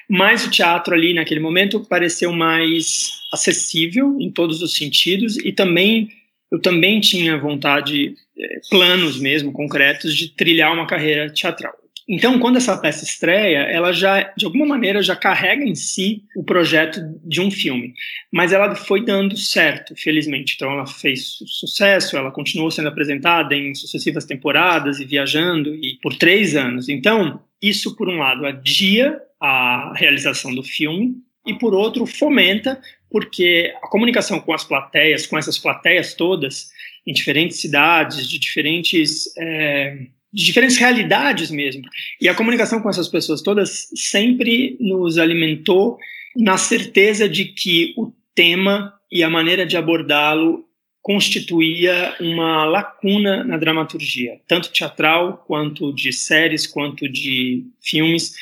Mas 0.07 0.45
o 0.45 0.51
teatro 0.51 0.93
ali 0.93 1.15
naquele 1.15 1.41
momento 1.41 1.81
pareceu 1.87 2.35
mais 2.35 3.13
acessível 3.33 4.15
em 4.21 4.31
todos 4.31 4.61
os 4.61 4.77
sentidos 4.77 5.39
e 5.39 5.53
também 5.53 6.11
eu 6.51 6.61
também 6.61 7.01
tinha 7.01 7.39
vontade, 7.39 8.15
é, 8.39 8.61
planos 8.71 9.19
mesmo, 9.21 9.53
concretos, 9.53 10.15
de 10.15 10.29
trilhar 10.31 10.73
uma 10.73 10.87
carreira 10.87 11.31
teatral. 11.33 11.75
Então, 12.11 12.39
quando 12.39 12.57
essa 12.57 12.75
peça 12.79 13.05
estreia, 13.05 13.59
ela 13.59 13.93
já, 13.93 14.33
de 14.35 14.47
alguma 14.47 14.65
maneira, 14.65 15.03
já 15.03 15.15
carrega 15.15 15.63
em 15.63 15.75
si 15.75 16.23
o 16.35 16.43
projeto 16.43 17.01
de 17.23 17.39
um 17.39 17.51
filme. 17.51 17.93
Mas 18.33 18.51
ela 18.51 18.75
foi 18.75 19.05
dando 19.05 19.37
certo, 19.37 19.95
felizmente. 19.95 20.55
Então, 20.57 20.73
ela 20.73 20.87
fez 20.87 21.37
sucesso, 21.47 22.17
ela 22.17 22.31
continuou 22.31 22.71
sendo 22.71 22.89
apresentada 22.89 23.55
em 23.55 23.75
sucessivas 23.75 24.25
temporadas 24.25 25.01
e 25.01 25.05
viajando 25.05 25.75
e 25.75 25.99
por 26.03 26.17
três 26.17 26.57
anos. 26.57 26.89
Então, 26.89 27.43
isso, 27.61 27.95
por 27.95 28.09
um 28.09 28.17
lado, 28.17 28.47
adia 28.47 29.21
a 29.39 29.93
realização 29.95 30.55
do 30.55 30.63
filme 30.63 31.15
e, 31.47 31.53
por 31.59 31.75
outro, 31.75 32.07
fomenta 32.07 32.81
porque 33.11 33.75
a 33.83 33.89
comunicação 33.89 34.41
com 34.41 34.53
as 34.53 34.65
plateias, 34.65 35.27
com 35.27 35.39
essas 35.39 35.59
plateias 35.59 36.15
todas, 36.15 36.71
em 37.07 37.13
diferentes 37.13 37.61
cidades, 37.61 38.29
de 38.29 38.39
diferentes, 38.39 39.25
é, 39.39 39.97
de 40.33 40.45
diferentes 40.45 40.77
realidades 40.77 41.51
mesmo, 41.51 41.83
e 42.21 42.29
a 42.29 42.35
comunicação 42.35 42.81
com 42.81 42.91
essas 42.91 43.09
pessoas 43.09 43.43
todas 43.43 43.89
sempre 43.95 44.77
nos 44.79 45.19
alimentou 45.19 45.99
na 46.37 46.59
certeza 46.59 47.29
de 47.29 47.47
que 47.47 47.95
o 47.97 48.13
tema 48.35 48.93
e 49.11 49.23
a 49.23 49.31
maneira 49.31 49.65
de 49.65 49.77
abordá-lo 49.77 50.69
constituía 51.01 52.15
uma 52.21 52.67
lacuna 52.67 53.43
na 53.43 53.57
dramaturgia, 53.57 54.39
tanto 54.47 54.71
teatral 54.71 55.43
quanto 55.47 55.91
de 55.95 56.13
séries, 56.13 56.67
quanto 56.67 57.09
de 57.09 57.65
filmes, 57.81 58.35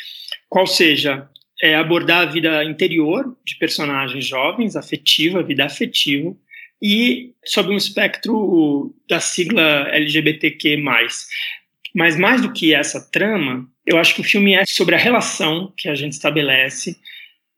qual 0.48 0.66
seja 0.66 1.28
é 1.62 1.74
abordar 1.74 2.22
a 2.22 2.30
vida 2.30 2.64
interior 2.64 3.36
de 3.44 3.56
personagens 3.56 4.26
jovens, 4.26 4.76
afetiva, 4.76 5.42
vida 5.42 5.64
afetiva, 5.64 6.34
e 6.82 7.32
sob 7.44 7.70
um 7.70 7.76
espectro 7.76 8.94
da 9.08 9.20
sigla 9.20 9.88
LGBTQ+. 9.90 10.76
Mas 11.94 12.18
mais 12.18 12.42
do 12.42 12.52
que 12.52 12.74
essa 12.74 13.00
trama, 13.10 13.66
eu 13.86 13.98
acho 13.98 14.14
que 14.14 14.20
o 14.20 14.24
filme 14.24 14.54
é 14.54 14.64
sobre 14.66 14.94
a 14.94 14.98
relação 14.98 15.72
que 15.76 15.88
a 15.88 15.94
gente 15.94 16.12
estabelece 16.12 16.96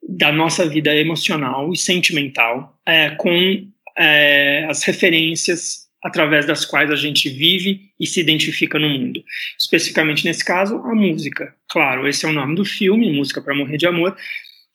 da 0.01 0.31
nossa 0.31 0.65
vida 0.67 0.95
emocional 0.95 1.73
e 1.73 1.77
sentimental 1.77 2.79
é, 2.85 3.09
com 3.11 3.67
é, 3.97 4.65
as 4.69 4.83
referências 4.83 5.88
através 6.03 6.45
das 6.45 6.65
quais 6.65 6.89
a 6.89 6.95
gente 6.95 7.29
vive 7.29 7.89
e 7.99 8.07
se 8.07 8.19
identifica 8.19 8.79
no 8.79 8.89
mundo. 8.89 9.23
Especificamente 9.57 10.23
nesse 10.25 10.43
caso, 10.43 10.75
a 10.77 10.95
música. 10.95 11.53
Claro, 11.67 12.07
esse 12.07 12.25
é 12.25 12.29
o 12.29 12.33
nome 12.33 12.55
do 12.55 12.65
filme, 12.65 13.11
Música 13.11 13.41
para 13.41 13.55
Morrer 13.55 13.77
de 13.77 13.85
Amor, 13.85 14.15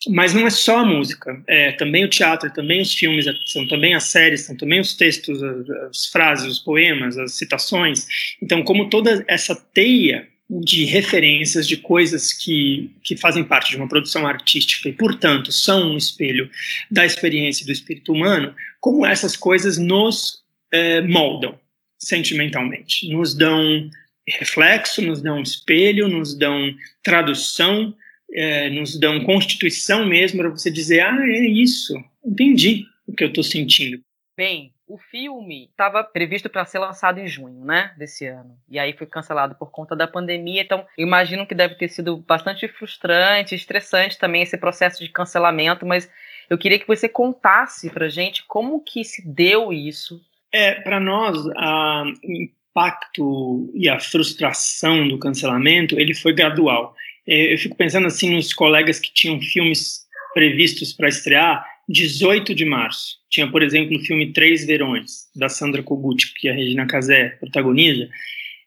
mas 0.09 0.35
não 0.35 0.47
é 0.47 0.51
só 0.51 0.79
a 0.79 0.85
música, 0.85 1.43
é 1.47 1.73
também 1.73 2.05
o 2.05 2.09
teatro, 2.09 2.53
também 2.53 2.81
os 2.83 2.93
filmes, 2.93 3.25
são 3.47 3.67
também 3.67 3.95
as 3.95 4.05
séries, 4.05 4.43
são 4.43 4.57
também 4.57 4.81
os 4.81 4.95
textos, 4.95 5.43
as, 5.43 5.71
as 5.71 6.07
frases, 6.07 6.47
os 6.47 6.59
poemas, 6.59 7.17
as 7.17 7.33
citações. 7.35 8.07
Então, 8.43 8.63
como 8.63 8.91
toda 8.91 9.25
essa 9.27 9.55
teia 9.55 10.29
de 10.51 10.85
referências, 10.85 11.67
de 11.67 11.79
coisas 11.79 12.33
que, 12.33 12.91
que 13.03 13.17
fazem 13.17 13.43
parte 13.43 13.71
de 13.71 13.77
uma 13.77 13.89
produção 13.89 14.27
artística 14.27 14.89
e, 14.89 14.93
portanto, 14.93 15.51
são 15.51 15.93
um 15.93 15.97
espelho 15.97 16.51
da 16.91 17.07
experiência 17.07 17.65
do 17.65 17.73
espírito 17.73 18.13
humano, 18.13 18.55
como 18.79 19.07
essas 19.07 19.37
coisas 19.37 19.79
nos 19.79 20.44
é, 20.75 21.01
moldam, 21.03 21.57
sentimentalmente, 21.99 23.09
nos 23.09 23.33
dão 23.33 23.89
reflexo, 24.27 25.01
nos 25.01 25.23
dão 25.23 25.41
espelho, 25.41 26.09
nos 26.09 26.37
dão 26.37 26.75
tradução, 27.03 27.95
é, 28.33 28.69
nos 28.71 28.99
dão 28.99 29.23
constituição 29.23 30.05
mesmo 30.05 30.41
para 30.41 30.49
você 30.49 30.71
dizer, 30.71 31.01
ah, 31.01 31.19
é 31.23 31.47
isso, 31.47 31.95
entendi 32.25 32.85
o 33.07 33.15
que 33.15 33.23
eu 33.23 33.29
estou 33.29 33.45
sentindo. 33.45 34.01
Bem, 34.37 34.73
o 34.87 34.99
filme 34.99 35.67
estava 35.71 36.03
previsto 36.03 36.51
para 36.51 36.65
ser 36.65 36.81
lançado 36.81 37.21
em 37.21 37.29
junho, 37.29 37.65
né, 37.65 37.95
desse 37.97 38.27
ano. 38.27 38.59
E 38.69 38.77
aí 38.79 38.93
foi 38.93 39.07
cancelado 39.07 39.55
por 39.55 39.71
conta 39.71 39.95
da 39.95 40.09
pandemia. 40.09 40.63
Então, 40.63 40.85
imagino 40.99 41.47
que 41.47 41.55
deve 41.55 41.77
ter 41.77 41.89
sido 41.89 42.17
bastante 42.17 42.67
frustrante, 42.67 43.55
estressante 43.55 44.19
também 44.19 44.43
esse 44.43 44.59
processo 44.59 45.03
de 45.03 45.09
cancelamento, 45.09 45.87
mas 45.87 46.11
eu 46.51 46.59
queria 46.59 46.79
que 46.79 46.87
você 46.87 47.09
contasse 47.09 47.89
pra 47.91 48.09
gente 48.09 48.45
como 48.47 48.81
que 48.81 49.05
se 49.05 49.27
deu 49.27 49.73
isso. 49.73 50.21
É, 50.55 50.75
para 50.75 51.01
nós, 51.01 51.37
a, 51.57 52.05
o 52.23 52.33
impacto 52.33 53.73
e 53.75 53.89
a 53.89 53.99
frustração 53.99 55.09
do 55.09 55.19
cancelamento, 55.19 55.99
ele 55.99 56.15
foi 56.15 56.33
gradual. 56.33 56.95
É, 57.27 57.53
eu 57.53 57.59
fico 57.59 57.75
pensando 57.75 58.07
assim 58.07 58.33
nos 58.37 58.53
colegas 58.55 59.01
que 59.01 59.13
tinham 59.13 59.41
filmes 59.41 60.05
previstos 60.33 60.93
para 60.93 61.09
estrear 61.09 61.67
18 61.89 62.55
de 62.55 62.65
março. 62.65 63.17
Tinha, 63.29 63.51
por 63.51 63.65
exemplo, 63.65 63.97
o 63.97 64.05
filme 64.05 64.33
Três 64.33 64.65
Verões, 64.65 65.29
da 65.35 65.49
Sandra 65.49 65.83
Kogut, 65.83 66.33
que 66.37 66.49
a 66.49 66.55
Regina 66.55 66.87
Casé 66.87 67.31
protagoniza. 67.41 68.09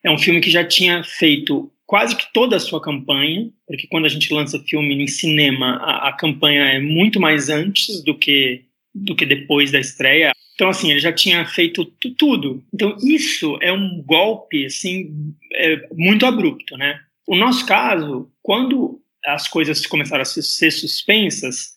É 0.03 0.11
um 0.11 0.17
filme 0.17 0.41
que 0.41 0.51
já 0.51 0.65
tinha 0.65 1.05
feito 1.05 1.71
quase 1.85 2.17
que 2.17 2.33
toda 2.33 2.57
a 2.57 2.59
sua 2.59 2.81
campanha, 2.81 3.49
porque 3.65 3.87
quando 3.87 4.07
a 4.07 4.09
gente 4.09 4.33
lança 4.33 4.59
filme 4.59 4.93
em 5.01 5.07
cinema, 5.07 5.77
a, 5.77 6.09
a 6.09 6.13
campanha 6.13 6.65
é 6.65 6.79
muito 6.81 7.17
mais 7.17 7.47
antes 7.47 8.03
do 8.03 8.13
que, 8.13 8.65
do 9.05 9.15
que 9.15 9.25
depois 9.25 9.71
da 9.71 9.79
estreia. 9.79 10.31
Então, 10.55 10.69
assim, 10.69 10.89
ele 10.89 10.99
já 10.99 11.13
tinha 11.13 11.45
feito 11.45 11.85
tudo. 12.17 12.63
Então, 12.73 12.97
isso 13.03 13.57
é 13.61 13.71
um 13.71 14.01
golpe, 14.03 14.65
assim, 14.65 15.35
é, 15.53 15.87
muito 15.93 16.25
abrupto, 16.25 16.75
né? 16.77 16.99
O 17.27 17.35
nosso 17.35 17.65
caso, 17.65 18.31
quando 18.41 18.99
as 19.25 19.47
coisas 19.47 19.85
começaram 19.85 20.21
a 20.21 20.25
ser 20.25 20.71
suspensas, 20.71 21.75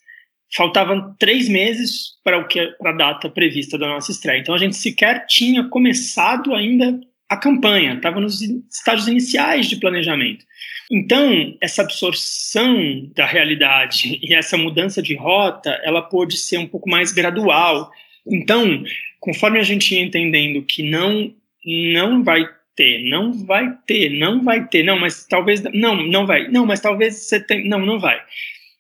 faltavam 0.55 1.15
três 1.19 1.49
meses 1.49 2.19
para 2.25 2.39
o 2.39 2.47
que 2.47 2.67
para 2.79 2.91
a 2.91 2.97
data 2.97 3.29
prevista 3.29 3.79
da 3.79 3.89
nossa 3.89 4.11
estreia. 4.11 4.39
Então 4.39 4.55
a 4.55 4.59
gente 4.59 4.77
sequer 4.77 5.27
tinha 5.27 5.65
começado 5.65 6.55
ainda 6.55 7.01
a 7.31 7.37
campanha, 7.37 7.95
estava 7.95 8.21
nos 8.21 8.43
estágios 8.43 9.07
iniciais 9.07 9.69
de 9.69 9.77
planejamento. 9.77 10.45
Então 10.91 11.57
essa 11.61 11.83
absorção 11.83 13.09
da 13.15 13.25
realidade 13.25 14.19
e 14.21 14.35
essa 14.35 14.59
mudança 14.59 15.01
de 15.01 15.15
rota, 15.15 15.71
ela 15.85 16.03
pôde 16.03 16.37
ser 16.37 16.59
um 16.59 16.67
pouco 16.67 16.91
mais 16.91 17.13
gradual. 17.13 17.89
Então, 18.27 18.83
conforme 19.21 19.61
a 19.61 19.63
gente 19.63 19.95
ia 19.95 20.03
entendendo 20.03 20.63
que 20.63 20.83
não 20.83 21.33
não 21.65 22.25
vai 22.25 22.49
ter, 22.75 23.03
não 23.09 23.33
vai 23.33 23.77
ter, 23.87 24.11
não 24.19 24.43
vai 24.43 24.67
ter, 24.67 24.83
não, 24.83 24.99
mas 24.99 25.27
talvez, 25.27 25.63
não, 25.75 25.95
não 26.03 26.27
vai, 26.27 26.49
não, 26.49 26.65
mas 26.67 26.81
talvez 26.81 27.17
você 27.17 27.39
tem, 27.39 27.69
não, 27.69 27.85
não 27.85 28.01
vai. 28.01 28.19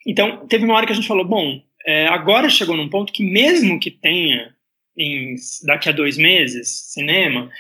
Então, 0.06 0.46
teve 0.48 0.64
uma 0.64 0.74
hora 0.74 0.86
que 0.86 0.92
a 0.92 0.94
gente 0.94 1.06
falou, 1.06 1.24
bom, 1.24 1.62
é, 1.86 2.06
agora 2.06 2.48
chegou 2.48 2.76
num 2.76 2.88
ponto 2.88 3.12
que 3.12 3.22
mesmo 3.22 3.78
que 3.78 3.90
tenha 3.90 4.54
em, 4.96 5.34
daqui 5.64 5.90
a 5.90 5.92
dois 5.92 6.16
meses 6.16 6.92
cinema, 6.94 7.50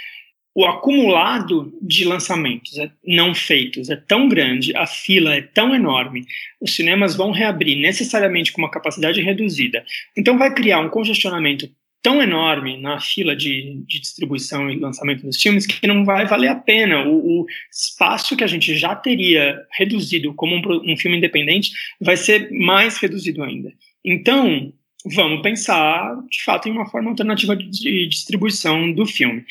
o 0.54 0.64
acumulado 0.64 1.72
de 1.80 2.04
lançamentos 2.04 2.76
é, 2.78 2.90
não 3.06 3.34
feitos 3.34 3.88
é 3.88 3.96
tão 3.96 4.28
grande, 4.28 4.76
a 4.76 4.86
fila 4.86 5.34
é 5.34 5.40
tão 5.40 5.74
enorme, 5.74 6.26
os 6.60 6.74
cinemas 6.74 7.14
vão 7.14 7.30
reabrir 7.30 7.76
necessariamente 7.76 8.52
com 8.52 8.60
uma 8.60 8.70
capacidade 8.70 9.20
reduzida. 9.20 9.84
Então 10.16 10.36
vai 10.36 10.52
criar 10.52 10.80
um 10.80 10.88
congestionamento 10.88 11.70
tão 12.02 12.22
enorme 12.22 12.80
na 12.80 12.98
fila 12.98 13.36
de, 13.36 13.82
de, 13.86 14.00
distribuição 14.00 14.70
e 14.70 14.78
lançamento 14.78 15.22
dos 15.22 15.40
filmes 15.40 15.66
que 15.66 15.86
não 15.86 16.04
vai 16.04 16.26
valer 16.26 16.48
a 16.48 16.54
pena. 16.54 17.06
O, 17.06 17.42
o 17.42 17.46
espaço 17.70 18.36
que 18.36 18.44
a 18.44 18.46
gente 18.46 18.74
já 18.74 18.94
teria 18.94 19.58
reduzido 19.72 20.32
como 20.34 20.56
um, 20.56 20.92
um, 20.92 20.96
filme 20.96 21.18
independente 21.18 21.70
vai 22.00 22.16
ser 22.16 22.50
mais 22.50 22.96
reduzido 22.96 23.42
ainda. 23.42 23.72
Então, 24.04 24.72
vamos 25.04 25.42
pensar, 25.42 26.16
de 26.30 26.42
fato, 26.42 26.68
em 26.68 26.72
uma 26.72 26.88
forma 26.88 27.10
alternativa 27.10 27.54
de, 27.54 27.68
de 27.68 28.06
distribuição 28.06 28.92
do 28.92 29.06
filme. 29.06 29.44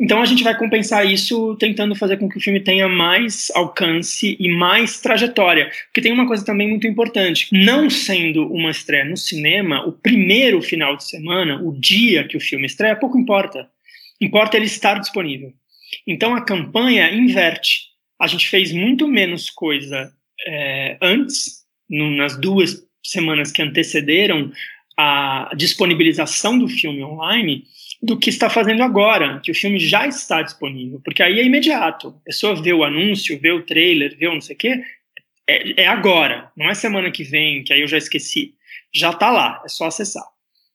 Então 0.00 0.22
a 0.22 0.24
gente 0.24 0.42
vai 0.42 0.56
compensar 0.56 1.04
isso 1.06 1.54
tentando 1.56 1.94
fazer 1.94 2.16
com 2.16 2.26
que 2.26 2.38
o 2.38 2.40
filme 2.40 2.58
tenha 2.58 2.88
mais 2.88 3.50
alcance 3.54 4.34
e 4.40 4.48
mais 4.48 4.98
trajetória. 4.98 5.70
Porque 5.86 6.00
tem 6.00 6.10
uma 6.10 6.26
coisa 6.26 6.42
também 6.42 6.70
muito 6.70 6.86
importante: 6.86 7.48
não 7.52 7.90
sendo 7.90 8.50
uma 8.50 8.70
estreia 8.70 9.04
no 9.04 9.16
cinema, 9.16 9.86
o 9.86 9.92
primeiro 9.92 10.62
final 10.62 10.96
de 10.96 11.04
semana, 11.04 11.60
o 11.62 11.78
dia 11.78 12.26
que 12.26 12.36
o 12.36 12.40
filme 12.40 12.64
estreia, 12.64 12.96
pouco 12.96 13.18
importa. 13.18 13.68
Importa 14.18 14.56
ele 14.56 14.66
estar 14.66 14.98
disponível. 14.98 15.52
Então 16.06 16.34
a 16.34 16.40
campanha 16.40 17.12
inverte. 17.12 17.90
A 18.18 18.26
gente 18.26 18.48
fez 18.48 18.72
muito 18.72 19.06
menos 19.06 19.50
coisa 19.50 20.10
é, 20.46 20.96
antes, 21.02 21.64
no, 21.88 22.10
nas 22.10 22.38
duas 22.38 22.82
semanas 23.04 23.52
que 23.52 23.60
antecederam 23.60 24.50
a 24.96 25.50
disponibilização 25.56 26.58
do 26.58 26.68
filme 26.68 27.02
online 27.02 27.64
do 28.02 28.18
que 28.18 28.30
está 28.30 28.48
fazendo 28.48 28.82
agora, 28.82 29.40
que 29.40 29.50
o 29.50 29.54
filme 29.54 29.78
já 29.78 30.06
está 30.06 30.40
disponível, 30.42 31.00
porque 31.04 31.22
aí 31.22 31.38
é 31.38 31.44
imediato. 31.44 32.08
A 32.08 32.24
pessoa 32.24 32.60
vê 32.60 32.72
o 32.72 32.82
anúncio, 32.82 33.38
vê 33.38 33.52
o 33.52 33.62
trailer, 33.62 34.16
vê 34.16 34.26
o 34.26 34.34
não 34.34 34.40
sei 34.40 34.56
o 34.56 34.58
quê, 34.58 34.82
é, 35.46 35.82
é 35.82 35.86
agora, 35.86 36.50
não 36.56 36.70
é 36.70 36.74
semana 36.74 37.10
que 37.10 37.24
vem, 37.24 37.62
que 37.62 37.72
aí 37.72 37.80
eu 37.80 37.88
já 37.88 37.98
esqueci. 37.98 38.54
Já 38.92 39.10
está 39.10 39.30
lá, 39.30 39.60
é 39.64 39.68
só 39.68 39.86
acessar. 39.86 40.24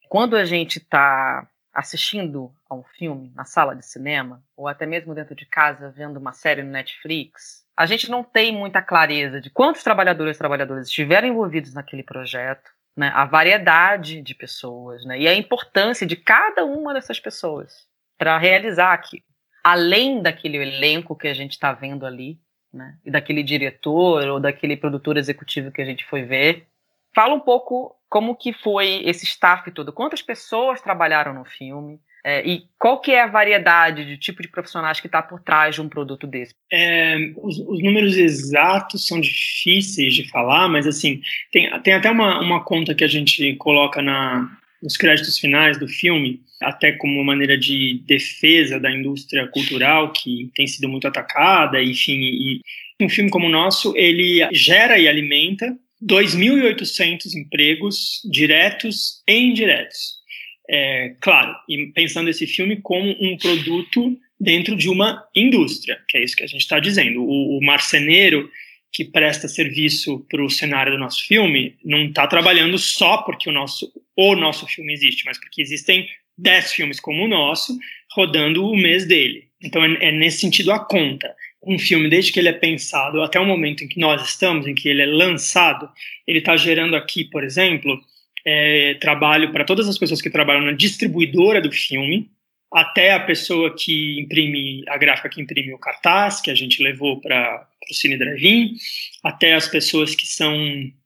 Quando 0.08 0.36
a 0.36 0.46
gente 0.46 0.78
está 0.78 1.48
assistindo 1.74 2.52
a 2.70 2.76
um 2.76 2.84
filme 2.98 3.32
na 3.36 3.44
sala 3.44 3.76
de 3.76 3.86
cinema, 3.86 4.42
ou 4.56 4.68
até 4.68 4.86
mesmo 4.86 5.14
dentro 5.16 5.36
de 5.36 5.46
casa 5.46 5.94
vendo 5.96 6.18
uma 6.18 6.32
série 6.32 6.64
no 6.64 6.72
Netflix, 6.72 7.66
a 7.76 7.86
gente 7.86 8.10
não 8.10 8.24
tem 8.24 8.54
muita 8.54 8.82
clareza 8.82 9.42
de 9.42 9.50
quantos 9.50 9.84
trabalhadores 9.84 10.38
e 10.38 10.40
trabalhadoras 10.40 10.88
estiveram 10.88 11.28
envolvidos 11.28 11.74
naquele 11.74 12.04
projeto, 12.04 12.72
né, 12.96 13.12
a 13.14 13.26
variedade 13.26 14.22
de 14.22 14.34
pessoas 14.34 15.04
né, 15.06 15.20
e 15.20 15.28
a 15.28 15.36
importância 15.36 16.08
de 16.08 16.16
cada 16.16 16.64
uma 16.64 16.94
dessas 16.94 17.20
pessoas 17.20 17.88
para 18.18 18.38
realizar 18.38 18.94
aquilo. 18.94 19.24
Além 19.64 20.22
daquele 20.22 20.58
elenco 20.58 21.16
que 21.16 21.28
a 21.28 21.34
gente 21.34 21.52
está 21.52 21.74
vendo 21.74 22.06
ali, 22.06 22.40
né, 22.72 22.98
e 23.04 23.12
daquele 23.12 23.44
diretor 23.44 24.28
ou 24.28 24.40
daquele 24.40 24.78
produtor 24.78 25.18
executivo 25.18 25.72
que 25.72 25.82
a 25.82 25.86
gente 25.86 26.06
foi 26.06 26.24
ver, 26.24 26.68
fala 27.14 27.34
um 27.34 27.40
pouco 27.40 27.96
como 28.10 28.36
que 28.36 28.54
foi 28.54 29.02
esse 29.06 29.26
staff 29.26 29.70
todo, 29.72 29.92
quantas 29.92 30.22
pessoas 30.22 30.82
trabalharam 30.82 31.34
no 31.34 31.44
filme, 31.44 32.00
é, 32.28 32.44
e 32.44 32.64
qual 32.80 33.00
que 33.00 33.12
é 33.12 33.22
a 33.22 33.28
variedade 33.28 34.04
de 34.04 34.18
tipo 34.18 34.42
de 34.42 34.48
profissionais 34.48 35.00
que 35.00 35.06
está 35.06 35.22
por 35.22 35.40
trás 35.40 35.76
de 35.76 35.82
um 35.82 35.88
produto 35.88 36.26
desse? 36.26 36.56
É, 36.74 37.18
os, 37.38 37.60
os, 37.60 37.84
números 37.84 38.18
exatos 38.18 39.06
são 39.06 39.22
difíceis 39.22 40.16
de 40.16 40.28
falar, 40.32 40.68
mas 40.68 40.88
assim 40.88 41.22
tem, 41.52 41.70
tem 41.82 41.94
até 41.94 42.10
uma, 42.10 42.42
uma 42.42 42.64
conta 42.64 42.96
que 42.96 43.04
a 43.04 43.08
gente 43.08 43.54
coloca 43.58 44.02
na, 44.02 44.50
nos 44.82 44.98
créditos 44.98 45.38
finais 45.38 45.78
do 45.78 45.88
filme, 45.88 46.42
até 46.64 46.94
como 46.94 47.24
maneira 47.24 47.56
de 47.56 48.02
defesa 48.08 48.80
da 48.80 48.92
indústria 48.92 49.48
cultural 49.50 50.12
que 50.12 50.50
tem 50.56 50.66
sido 50.66 50.90
muito 50.90 51.08
atacada, 51.08 51.80
enfim, 51.80 52.20
e 52.20 52.62
um 53.00 53.08
filme 53.08 53.30
como 53.30 53.46
o 53.46 53.52
nosso, 53.52 53.96
ele 53.96 54.48
gera 54.52 54.98
e 54.98 55.08
alimenta 55.08 55.78
2.800 56.04 57.36
empregos 57.36 58.22
diretos 58.32 59.22
e 59.28 59.38
indiretos. 59.38 60.25
É, 60.70 61.16
claro, 61.22 61.56
e 61.70 61.88
pensando 61.88 62.30
esse 62.30 62.48
filme 62.48 62.78
como 62.82 63.16
um 63.22 63.38
produto 63.38 64.18
dentro 64.40 64.76
de 64.76 64.90
uma 64.90 65.24
indústria, 65.36 66.00
que 66.08 66.18
é 66.18 66.24
isso 66.24 66.36
que 66.36 66.44
a 66.44 66.48
gente 66.48 66.62
está 66.62 66.80
dizendo. 66.80 67.22
O, 67.22 67.58
o, 67.58 67.64
marceneiro 67.64 68.50
que 68.92 69.06
presta 69.06 69.48
serviço 69.48 70.26
para 70.30 70.44
o 70.44 70.50
cenário 70.50 70.94
do 70.94 70.98
nosso 70.98 71.26
filme 71.28 71.76
não 71.84 72.06
está 72.06 72.28
trabalhando 72.28 72.78
só 72.78 73.18
porque 73.20 73.50
o 73.50 73.54
nosso, 73.54 73.92
o 74.16 74.36
nosso 74.36 74.66
filme 74.68 74.94
existe, 74.94 75.24
mas 75.26 75.40
porque 75.40 75.62
existem 75.62 76.08
dez 76.38 76.74
filmes 76.74 77.00
como 77.00 77.24
o 77.24 77.28
nosso 77.28 77.78
rodando 78.12 78.66
o 78.66 78.76
mês 78.76 79.06
dele. 79.06 79.48
Então 79.62 79.84
é, 79.84 80.08
é 80.08 80.12
nesse 80.12 80.40
sentido 80.40 80.72
a 80.72 80.80
conta. 80.80 81.34
Um 81.68 81.80
filme, 81.80 82.10
desde 82.10 82.32
que 82.32 82.40
ele 82.40 82.50
é 82.50 82.54
pensado 82.54 83.22
até 83.24 83.40
o 83.40 83.46
momento 83.46 83.84
em 83.84 83.88
que 83.88 84.00
nós 84.00 84.24
estamos, 84.28 84.68
em 84.68 84.76
que 84.76 84.88
ele 84.88 85.02
é 85.02 85.06
lançado, 85.06 85.90
ele 86.28 86.40
está 86.40 86.56
gerando 86.56 86.96
aqui, 86.96 87.24
por 87.24 87.44
exemplo, 87.44 88.00
é, 88.46 88.94
trabalho 88.96 89.52
para 89.52 89.66
todas 89.66 89.88
as 89.88 89.98
pessoas 89.98 90.22
que 90.22 90.30
trabalham 90.30 90.64
na 90.64 90.72
distribuidora 90.72 91.60
do 91.60 91.72
filme, 91.72 92.30
até 92.72 93.14
a 93.14 93.20
pessoa 93.20 93.76
que 93.76 94.20
imprime, 94.20 94.84
a 94.88 94.98
gráfica 94.98 95.30
que 95.30 95.42
imprime 95.42 95.74
o 95.74 95.80
cartaz, 95.80 96.42
que 96.42 96.52
a 96.52 96.56
gente 96.56 96.84
levou 96.84 97.20
para 97.22 97.68
o 97.90 97.94
Cine 97.94 98.18
Drive-In, 98.18 98.76
até 99.24 99.54
as 99.54 99.68
pessoas 99.68 100.16
que 100.16 100.28
são 100.28 100.56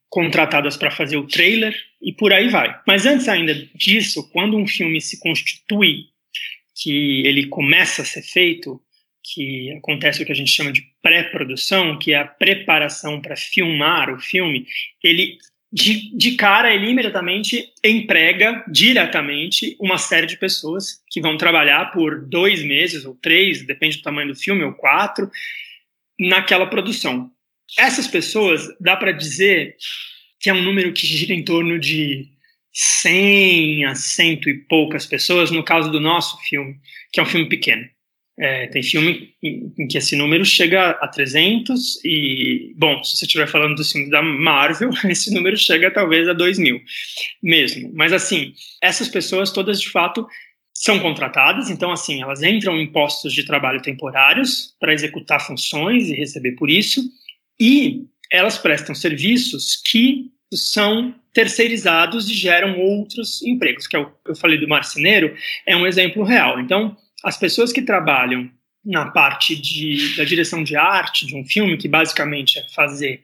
contratadas 0.09 0.75
para 0.75 0.89
fazer 0.89 1.17
o 1.17 1.27
trailer, 1.27 1.75
e 2.01 2.11
por 2.11 2.33
aí 2.33 2.49
vai. 2.49 2.79
Mas 2.87 3.05
antes 3.05 3.27
ainda 3.27 3.53
disso, 3.75 4.27
quando 4.31 4.57
um 4.57 4.67
filme 4.67 4.99
se 4.99 5.19
constitui, 5.19 6.05
que 6.81 7.21
ele 7.27 7.47
começa 7.47 8.01
a 8.01 8.05
ser 8.05 8.23
feito, 8.23 8.81
que 9.21 9.71
acontece 9.73 10.23
o 10.23 10.25
que 10.25 10.31
a 10.31 10.35
gente 10.35 10.49
chama 10.49 10.71
de 10.71 10.81
pré-produção, 11.01 11.99
que 11.99 12.13
é 12.13 12.17
a 12.17 12.25
preparação 12.25 13.21
para 13.21 13.35
filmar 13.35 14.11
o 14.11 14.19
filme, 14.19 14.65
ele 15.03 15.37
de, 15.71 16.15
de 16.17 16.31
cara, 16.31 16.73
ele 16.73 16.89
imediatamente 16.89 17.71
emprega 17.83 18.63
diretamente 18.67 19.75
uma 19.79 19.97
série 19.97 20.25
de 20.25 20.37
pessoas 20.37 21.01
que 21.09 21.21
vão 21.21 21.37
trabalhar 21.37 21.91
por 21.91 22.25
dois 22.25 22.63
meses 22.63 23.05
ou 23.05 23.15
três, 23.15 23.65
depende 23.65 23.97
do 23.97 24.03
tamanho 24.03 24.29
do 24.29 24.35
filme, 24.35 24.63
ou 24.63 24.73
quatro, 24.73 25.29
naquela 26.19 26.65
produção. 26.65 27.31
Essas 27.77 28.07
pessoas, 28.07 28.67
dá 28.79 28.97
para 28.97 29.11
dizer 29.11 29.75
que 30.39 30.49
é 30.49 30.53
um 30.53 30.63
número 30.63 30.91
que 30.91 31.05
gira 31.05 31.33
em 31.33 31.43
torno 31.43 31.77
de 31.77 32.27
100 32.73 33.85
a 33.85 33.95
cento 33.95 34.49
e 34.49 34.55
poucas 34.55 35.05
pessoas, 35.05 35.51
no 35.51 35.63
caso 35.63 35.91
do 35.91 35.99
nosso 35.99 36.39
filme, 36.43 36.79
que 37.11 37.19
é 37.19 37.23
um 37.23 37.27
filme 37.27 37.47
pequeno. 37.47 37.87
É, 38.39 38.67
tem 38.67 38.81
filme 38.81 39.33
em, 39.43 39.87
que 39.87 39.97
esse 39.97 40.15
número 40.15 40.45
chega 40.45 40.91
a 40.91 41.07
300 41.09 41.99
e, 42.05 42.73
bom, 42.77 43.03
se 43.03 43.17
você 43.17 43.25
estiver 43.25 43.47
falando 43.47 43.75
dos 43.75 43.91
filmes 43.91 44.09
da 44.09 44.21
Marvel, 44.21 44.91
esse 45.09 45.33
número 45.33 45.57
chega 45.57 45.91
talvez 45.91 46.27
a 46.27 46.33
2 46.33 46.57
mil 46.57 46.79
mesmo. 47.43 47.91
Mas, 47.93 48.13
assim, 48.13 48.53
essas 48.81 49.09
pessoas 49.09 49.51
todas, 49.51 49.81
de 49.81 49.89
fato, 49.89 50.25
são 50.73 50.99
contratadas, 50.99 51.69
então, 51.69 51.91
assim, 51.91 52.21
elas 52.21 52.41
entram 52.41 52.79
em 52.79 52.87
postos 52.87 53.33
de 53.33 53.43
trabalho 53.43 53.81
temporários 53.81 54.73
para 54.79 54.93
executar 54.93 55.45
funções 55.45 56.07
e 56.07 56.13
receber 56.13 56.53
por 56.53 56.69
isso, 56.69 57.03
e 57.59 58.05
elas 58.31 58.57
prestam 58.57 58.95
serviços 58.95 59.75
que 59.85 60.31
são 60.53 61.13
terceirizados 61.33 62.29
e 62.29 62.33
geram 62.33 62.79
outros 62.79 63.41
empregos, 63.41 63.87
que 63.87 63.95
é 63.95 63.99
o 63.99 64.09
eu 64.25 64.35
falei 64.35 64.57
do 64.57 64.67
marceneiro, 64.67 65.35
é 65.65 65.75
um 65.75 65.85
exemplo 65.85 66.23
real. 66.23 66.59
Então, 66.59 66.95
as 67.23 67.37
pessoas 67.37 67.71
que 67.71 67.81
trabalham 67.81 68.49
na 68.85 69.11
parte 69.11 69.55
de, 69.55 70.15
da 70.15 70.23
direção 70.23 70.63
de 70.63 70.75
arte 70.75 71.25
de 71.25 71.35
um 71.35 71.45
filme, 71.45 71.77
que 71.77 71.87
basicamente 71.87 72.59
é 72.59 72.65
fazer 72.73 73.21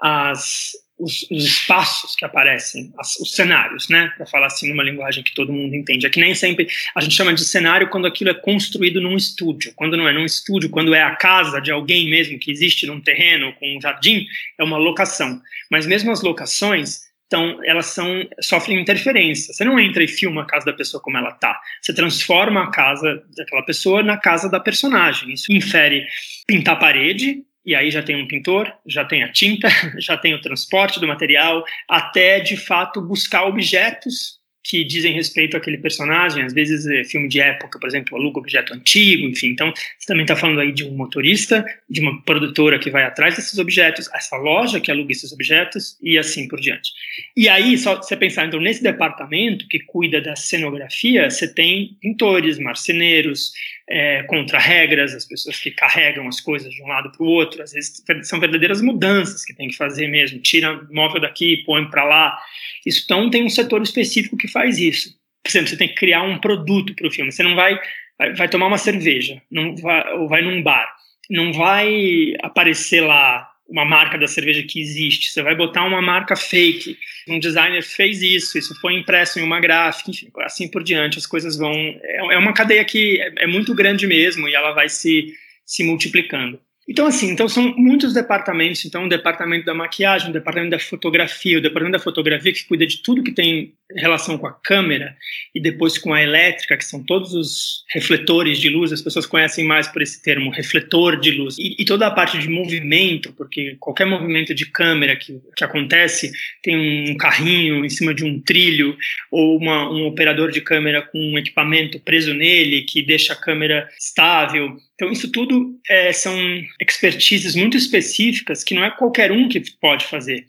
as, 0.00 0.72
os, 0.98 1.26
os 1.30 1.44
espaços 1.44 2.14
que 2.14 2.24
aparecem, 2.24 2.92
as, 2.98 3.16
os 3.16 3.34
cenários, 3.34 3.88
né, 3.88 4.12
para 4.16 4.26
falar 4.26 4.46
assim 4.46 4.68
numa 4.68 4.82
linguagem 4.82 5.22
que 5.22 5.34
todo 5.34 5.52
mundo 5.52 5.74
entende. 5.74 6.06
É 6.06 6.10
que 6.10 6.20
nem 6.20 6.34
sempre 6.34 6.68
a 6.94 7.00
gente 7.00 7.14
chama 7.14 7.32
de 7.32 7.44
cenário 7.44 7.88
quando 7.88 8.06
aquilo 8.06 8.30
é 8.30 8.34
construído 8.34 9.00
num 9.00 9.16
estúdio. 9.16 9.72
Quando 9.74 9.96
não 9.96 10.06
é 10.06 10.12
num 10.12 10.24
estúdio, 10.24 10.70
quando 10.70 10.94
é 10.94 11.02
a 11.02 11.16
casa 11.16 11.60
de 11.60 11.70
alguém 11.70 12.10
mesmo 12.10 12.38
que 12.38 12.50
existe 12.50 12.86
num 12.86 13.00
terreno 13.00 13.52
com 13.54 13.76
um 13.76 13.80
jardim, 13.80 14.26
é 14.58 14.64
uma 14.64 14.76
locação. 14.76 15.40
Mas 15.70 15.86
mesmo 15.86 16.10
as 16.10 16.22
locações 16.22 17.07
então, 17.28 17.60
elas 17.62 17.86
são, 17.86 18.26
sofrem 18.40 18.80
interferência. 18.80 19.52
Você 19.52 19.62
não 19.62 19.78
entra 19.78 20.02
e 20.02 20.08
filma 20.08 20.42
a 20.42 20.46
casa 20.46 20.64
da 20.64 20.72
pessoa 20.72 21.00
como 21.02 21.18
ela 21.18 21.30
tá. 21.30 21.60
Você 21.80 21.94
transforma 21.94 22.64
a 22.64 22.70
casa 22.70 23.22
daquela 23.36 23.62
pessoa 23.62 24.02
na 24.02 24.16
casa 24.16 24.48
da 24.48 24.58
personagem. 24.58 25.34
Isso 25.34 25.52
infere 25.52 26.06
pintar 26.46 26.74
a 26.76 26.78
parede, 26.78 27.42
e 27.66 27.74
aí 27.74 27.90
já 27.90 28.02
tem 28.02 28.16
um 28.16 28.26
pintor, 28.26 28.72
já 28.86 29.04
tem 29.04 29.22
a 29.22 29.30
tinta, 29.30 29.68
já 30.00 30.16
tem 30.16 30.32
o 30.32 30.40
transporte 30.40 30.98
do 30.98 31.06
material, 31.06 31.62
até 31.86 32.40
de 32.40 32.56
fato 32.56 33.02
buscar 33.02 33.44
objetos 33.44 34.37
que 34.68 34.84
dizem 34.84 35.14
respeito 35.14 35.56
àquele 35.56 35.78
personagem, 35.78 36.44
às 36.44 36.52
vezes 36.52 36.86
é 36.86 37.02
filme 37.02 37.26
de 37.26 37.40
época, 37.40 37.78
por 37.78 37.88
exemplo, 37.88 38.18
aluga 38.18 38.38
objeto 38.38 38.74
antigo, 38.74 39.26
enfim. 39.26 39.48
Então, 39.48 39.72
você 39.98 40.06
também 40.06 40.24
está 40.24 40.36
falando 40.36 40.60
aí 40.60 40.72
de 40.72 40.84
um 40.84 40.94
motorista, 40.94 41.64
de 41.88 42.02
uma 42.02 42.20
produtora 42.22 42.78
que 42.78 42.90
vai 42.90 43.04
atrás 43.04 43.34
desses 43.34 43.58
objetos, 43.58 44.10
essa 44.14 44.36
loja 44.36 44.78
que 44.78 44.90
aluga 44.90 45.10
esses 45.10 45.32
objetos 45.32 45.96
e 46.02 46.18
assim 46.18 46.46
por 46.46 46.60
diante. 46.60 46.92
E 47.34 47.48
aí, 47.48 47.78
só 47.78 47.96
você 47.96 48.14
pensar, 48.14 48.46
então, 48.46 48.60
nesse 48.60 48.82
departamento 48.82 49.66
que 49.68 49.78
cuida 49.78 50.20
da 50.20 50.36
cenografia, 50.36 51.30
você 51.30 51.48
tem 51.48 51.96
pintores, 51.98 52.58
marceneiros, 52.58 53.52
é, 53.88 54.22
contra 54.24 54.58
regras, 54.58 55.14
as 55.14 55.24
pessoas 55.24 55.58
que 55.58 55.70
carregam 55.70 56.28
as 56.28 56.40
coisas 56.40 56.72
de 56.72 56.82
um 56.82 56.86
lado 56.86 57.10
para 57.10 57.24
o 57.24 57.28
outro, 57.28 57.62
às 57.62 57.72
vezes 57.72 58.02
são 58.22 58.38
verdadeiras 58.38 58.82
mudanças 58.82 59.44
que 59.44 59.54
tem 59.54 59.68
que 59.68 59.76
fazer 59.76 60.06
mesmo, 60.08 60.40
tira 60.40 60.86
móvel 60.90 61.20
daqui, 61.20 61.62
põe 61.64 61.88
para 61.88 62.04
lá. 62.04 62.38
Isso 62.84 63.02
então 63.04 63.30
tem 63.30 63.44
um 63.44 63.48
setor 63.48 63.82
específico 63.82 64.36
que 64.36 64.46
faz 64.46 64.78
isso. 64.78 65.16
Por 65.42 65.48
exemplo, 65.48 65.68
você 65.68 65.76
tem 65.76 65.88
que 65.88 65.94
criar 65.94 66.22
um 66.22 66.38
produto 66.38 66.94
para 66.94 67.08
o 67.08 67.10
filme. 67.10 67.32
Você 67.32 67.42
não 67.42 67.54
vai, 67.54 67.78
vai, 68.18 68.34
vai 68.34 68.48
tomar 68.48 68.66
uma 68.66 68.78
cerveja, 68.78 69.40
não 69.50 69.74
vai, 69.76 70.12
ou 70.14 70.28
vai 70.28 70.42
num 70.42 70.62
bar, 70.62 70.94
não 71.30 71.52
vai 71.52 72.34
aparecer 72.42 73.00
lá 73.00 73.47
uma 73.68 73.84
marca 73.84 74.16
da 74.16 74.26
cerveja 74.26 74.62
que 74.62 74.80
existe, 74.80 75.30
você 75.30 75.42
vai 75.42 75.54
botar 75.54 75.84
uma 75.84 76.00
marca 76.00 76.34
fake. 76.34 76.96
Um 77.28 77.38
designer 77.38 77.82
fez 77.82 78.22
isso, 78.22 78.56
isso 78.56 78.74
foi 78.80 78.94
impresso 78.94 79.38
em 79.38 79.42
uma 79.42 79.60
gráfica, 79.60 80.10
enfim, 80.10 80.30
assim 80.38 80.68
por 80.68 80.82
diante, 80.82 81.18
as 81.18 81.26
coisas 81.26 81.56
vão. 81.56 81.72
É, 81.72 82.34
é 82.34 82.38
uma 82.38 82.54
cadeia 82.54 82.84
que 82.84 83.20
é, 83.20 83.44
é 83.44 83.46
muito 83.46 83.74
grande 83.74 84.06
mesmo 84.06 84.48
e 84.48 84.54
ela 84.54 84.72
vai 84.72 84.88
se, 84.88 85.34
se 85.66 85.84
multiplicando. 85.84 86.58
Então, 86.88 87.06
assim, 87.06 87.30
então 87.30 87.46
são 87.48 87.74
muitos 87.76 88.14
departamentos. 88.14 88.82
Então, 88.86 89.04
o 89.04 89.08
departamento 89.08 89.66
da 89.66 89.74
maquiagem, 89.74 90.30
o 90.30 90.32
departamento 90.32 90.70
da 90.70 90.78
fotografia, 90.78 91.58
o 91.58 91.60
departamento 91.60 91.98
da 91.98 92.02
fotografia 92.02 92.50
que 92.50 92.64
cuida 92.64 92.86
de 92.86 93.02
tudo 93.02 93.22
que 93.22 93.32
tem 93.32 93.74
relação 93.94 94.38
com 94.38 94.46
a 94.46 94.52
câmera 94.52 95.14
e 95.54 95.60
depois 95.60 95.98
com 95.98 96.14
a 96.14 96.22
elétrica, 96.22 96.76
que 96.78 96.84
são 96.84 97.04
todos 97.04 97.34
os 97.34 97.84
refletores 97.90 98.58
de 98.58 98.70
luz. 98.70 98.90
As 98.90 99.02
pessoas 99.02 99.26
conhecem 99.26 99.66
mais 99.66 99.86
por 99.86 100.00
esse 100.00 100.22
termo, 100.22 100.50
refletor 100.50 101.20
de 101.20 101.30
luz. 101.30 101.56
E, 101.58 101.76
e 101.78 101.84
toda 101.84 102.06
a 102.06 102.10
parte 102.10 102.38
de 102.38 102.48
movimento, 102.48 103.34
porque 103.34 103.76
qualquer 103.78 104.06
movimento 104.06 104.54
de 104.54 104.64
câmera 104.64 105.14
que, 105.14 105.38
que 105.54 105.64
acontece 105.64 106.32
tem 106.62 107.10
um 107.10 107.16
carrinho 107.18 107.84
em 107.84 107.90
cima 107.90 108.14
de 108.14 108.24
um 108.24 108.40
trilho 108.40 108.96
ou 109.30 109.58
uma, 109.58 109.90
um 109.90 110.06
operador 110.06 110.50
de 110.50 110.62
câmera 110.62 111.02
com 111.02 111.18
um 111.18 111.38
equipamento 111.38 112.00
preso 112.00 112.32
nele 112.32 112.82
que 112.82 113.02
deixa 113.02 113.34
a 113.34 113.36
câmera 113.36 113.86
estável. 113.98 114.74
Então, 114.98 115.12
isso 115.12 115.30
tudo 115.30 115.78
é, 115.88 116.12
são 116.12 116.36
expertises 116.80 117.54
muito 117.54 117.76
específicas 117.76 118.64
que 118.64 118.74
não 118.74 118.82
é 118.82 118.90
qualquer 118.90 119.30
um 119.30 119.48
que 119.48 119.62
pode 119.80 120.04
fazer. 120.04 120.44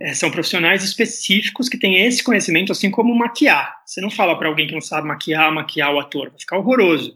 É, 0.00 0.14
são 0.14 0.30
profissionais 0.30 0.82
específicos 0.82 1.68
que 1.68 1.76
têm 1.76 2.06
esse 2.06 2.24
conhecimento, 2.24 2.72
assim 2.72 2.90
como 2.90 3.14
maquiar. 3.14 3.76
Você 3.84 4.00
não 4.00 4.10
fala 4.10 4.38
para 4.38 4.48
alguém 4.48 4.66
que 4.66 4.72
não 4.72 4.80
sabe 4.80 5.06
maquiar, 5.06 5.52
maquiar 5.52 5.94
o 5.94 6.00
ator, 6.00 6.30
vai 6.30 6.40
ficar 6.40 6.56
horroroso. 6.56 7.14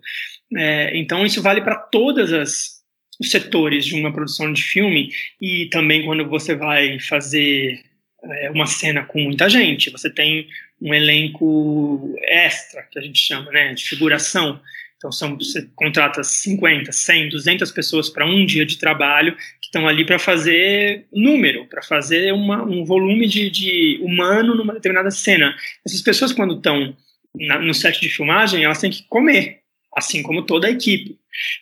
É, 0.55 0.95
então, 0.99 1.25
isso 1.25 1.41
vale 1.41 1.63
para 1.63 1.77
todas 1.77 2.35
as 2.35 2.85
os 3.21 3.31
setores 3.31 3.87
de 3.87 3.95
uma 3.95 4.13
produção 4.13 4.53
de 4.53 4.61
filme 4.61 5.13
e 5.41 5.67
também 5.67 6.05
quando 6.05 6.29
você 6.29 6.57
vai 6.57 6.99
fazer 6.99 7.81
é, 8.25 8.51
uma 8.51 8.67
cena 8.67 9.05
com 9.05 9.21
muita 9.21 9.49
gente, 9.49 9.89
você 9.89 10.11
tem 10.11 10.49
um 10.81 10.93
elenco 10.93 12.15
extra, 12.23 12.83
que 12.91 12.99
a 12.99 13.03
gente 13.03 13.19
chama, 13.19 13.51
né, 13.51 13.73
de 13.73 13.85
figuração. 13.85 14.61
Então, 15.05 15.13
são, 15.13 15.37
você 15.37 15.69
contrata 15.77 16.25
50, 16.25 16.91
100, 16.91 17.29
200 17.29 17.71
pessoas 17.73 18.09
para 18.09 18.25
um 18.25 18.47
dia 18.47 18.65
de 18.65 18.79
trabalho 18.79 19.37
que 19.61 19.67
estão 19.67 19.87
ali 19.87 20.03
para 20.03 20.19
fazer 20.19 21.05
número, 21.13 21.67
para 21.67 21.83
fazer 21.83 22.33
uma, 22.33 22.65
um 22.65 22.87
volume 22.87 23.29
de, 23.29 23.51
de, 23.51 23.99
humano 24.01 24.55
numa 24.55 24.73
determinada 24.73 25.11
cena. 25.11 25.55
Essas 25.85 26.01
pessoas, 26.01 26.33
quando 26.33 26.55
estão 26.55 26.97
no 27.35 27.75
set 27.75 28.01
de 28.01 28.09
filmagem, 28.09 28.65
elas 28.65 28.81
têm 28.81 28.91
que 28.91 29.05
comer, 29.07 29.59
assim 29.95 30.23
como 30.23 30.47
toda 30.47 30.69
a 30.69 30.71
equipe. 30.71 31.19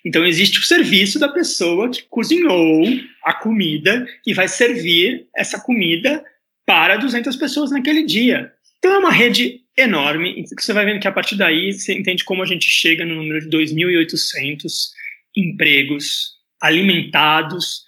Então, 0.06 0.24
existe 0.24 0.60
o 0.60 0.62
serviço 0.62 1.18
da 1.18 1.28
pessoa 1.28 1.90
que 1.90 2.04
cozinhou 2.08 2.84
a 3.24 3.34
comida 3.34 4.06
e 4.24 4.32
vai 4.32 4.46
servir 4.46 5.26
essa 5.34 5.58
comida 5.58 6.24
para 6.64 6.96
200 6.96 7.34
pessoas 7.34 7.72
naquele 7.72 8.04
dia. 8.04 8.52
Então, 8.78 8.94
é 8.94 8.98
uma 8.98 9.10
rede 9.10 9.61
enorme. 9.76 10.44
Você 10.58 10.72
vai 10.72 10.84
vendo 10.84 11.00
que 11.00 11.08
a 11.08 11.12
partir 11.12 11.36
daí 11.36 11.72
você 11.72 11.94
entende 11.94 12.24
como 12.24 12.42
a 12.42 12.46
gente 12.46 12.66
chega 12.68 13.04
no 13.04 13.14
número 13.14 13.40
de 13.40 13.56
2.800 13.56 14.90
empregos 15.36 16.36
alimentados 16.60 17.84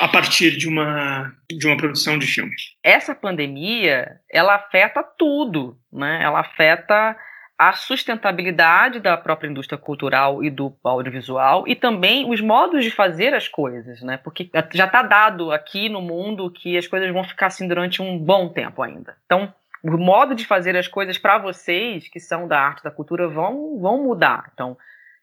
a 0.00 0.08
partir 0.08 0.56
de 0.56 0.68
uma, 0.68 1.32
de 1.50 1.66
uma 1.66 1.76
produção 1.76 2.18
de 2.18 2.26
filme. 2.26 2.52
Essa 2.82 3.14
pandemia, 3.14 4.20
ela 4.30 4.54
afeta 4.54 5.02
tudo, 5.02 5.78
né? 5.92 6.20
Ela 6.22 6.40
afeta 6.40 7.16
a 7.58 7.72
sustentabilidade 7.74 8.98
da 8.98 9.16
própria 9.16 9.48
indústria 9.48 9.78
cultural 9.78 10.42
e 10.42 10.50
do 10.50 10.76
audiovisual 10.82 11.66
e 11.68 11.76
também 11.76 12.28
os 12.28 12.40
modos 12.40 12.84
de 12.84 12.90
fazer 12.90 13.34
as 13.34 13.46
coisas, 13.46 14.02
né? 14.02 14.16
Porque 14.16 14.50
já 14.74 14.86
está 14.86 15.02
dado 15.02 15.52
aqui 15.52 15.88
no 15.88 16.02
mundo 16.02 16.50
que 16.50 16.76
as 16.76 16.86
coisas 16.86 17.10
vão 17.12 17.22
ficar 17.22 17.46
assim 17.46 17.68
durante 17.68 18.02
um 18.02 18.18
bom 18.18 18.48
tempo 18.48 18.82
ainda. 18.82 19.16
Então, 19.24 19.54
o 19.82 19.98
modo 19.98 20.34
de 20.34 20.46
fazer 20.46 20.76
as 20.76 20.86
coisas 20.86 21.18
para 21.18 21.38
vocês, 21.38 22.08
que 22.08 22.20
são 22.20 22.46
da 22.46 22.60
arte 22.60 22.84
da 22.84 22.90
cultura, 22.90 23.28
vão, 23.28 23.78
vão 23.80 24.02
mudar. 24.02 24.50
Então, 24.52 24.76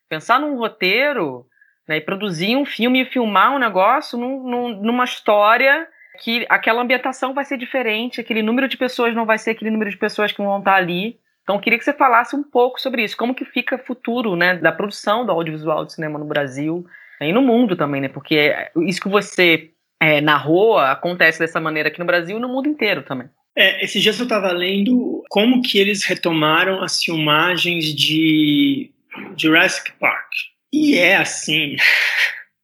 pensar 0.09 0.39
num 0.39 0.57
roteiro 0.57 1.45
né, 1.87 1.97
e 1.97 2.01
produzir 2.01 2.55
um 2.55 2.65
filme 2.65 3.01
e 3.01 3.05
filmar 3.05 3.53
um 3.53 3.59
negócio 3.59 4.17
num, 4.17 4.43
num, 4.43 4.81
numa 4.81 5.05
história 5.05 5.87
que 6.21 6.45
aquela 6.49 6.81
ambientação 6.81 7.33
vai 7.33 7.45
ser 7.45 7.57
diferente, 7.57 8.19
aquele 8.19 8.43
número 8.43 8.67
de 8.67 8.75
pessoas 8.75 9.15
não 9.15 9.25
vai 9.25 9.37
ser 9.37 9.51
aquele 9.51 9.71
número 9.71 9.89
de 9.89 9.97
pessoas 9.97 10.31
que 10.33 10.41
vão 10.41 10.59
estar 10.59 10.75
ali. 10.75 11.17
Então, 11.43 11.55
eu 11.55 11.61
queria 11.61 11.79
que 11.79 11.85
você 11.85 11.93
falasse 11.93 12.35
um 12.35 12.43
pouco 12.43 12.79
sobre 12.81 13.03
isso, 13.03 13.15
como 13.15 13.33
que 13.33 13.45
fica 13.45 13.75
o 13.75 13.79
futuro 13.79 14.35
né, 14.35 14.55
da 14.57 14.71
produção 14.71 15.25
do 15.25 15.31
audiovisual 15.31 15.85
de 15.85 15.93
cinema 15.93 16.19
no 16.19 16.25
Brasil 16.25 16.85
né, 17.21 17.29
e 17.29 17.33
no 17.33 17.41
mundo 17.41 17.75
também, 17.75 18.01
né? 18.01 18.09
Porque 18.09 18.53
isso 18.85 19.01
que 19.01 19.09
você 19.09 19.71
é, 19.99 20.21
narrou 20.21 20.77
acontece 20.77 21.39
dessa 21.39 21.59
maneira 21.59 21.89
aqui 21.89 21.99
no 21.99 22.05
Brasil 22.05 22.37
e 22.37 22.41
no 22.41 22.49
mundo 22.49 22.67
inteiro 22.67 23.01
também. 23.03 23.29
É, 23.59 23.83
esses 23.83 24.01
dias 24.01 24.17
eu 24.17 24.23
estava 24.23 24.53
lendo 24.53 25.21
como 25.27 25.61
que 25.61 25.77
eles 25.77 26.05
retomaram 26.05 26.81
as 26.81 27.03
filmagens 27.03 27.93
de 27.93 28.89
Jurassic 29.37 29.91
Park. 29.99 30.31
E 30.71 30.97
é 30.97 31.17
assim, 31.17 31.75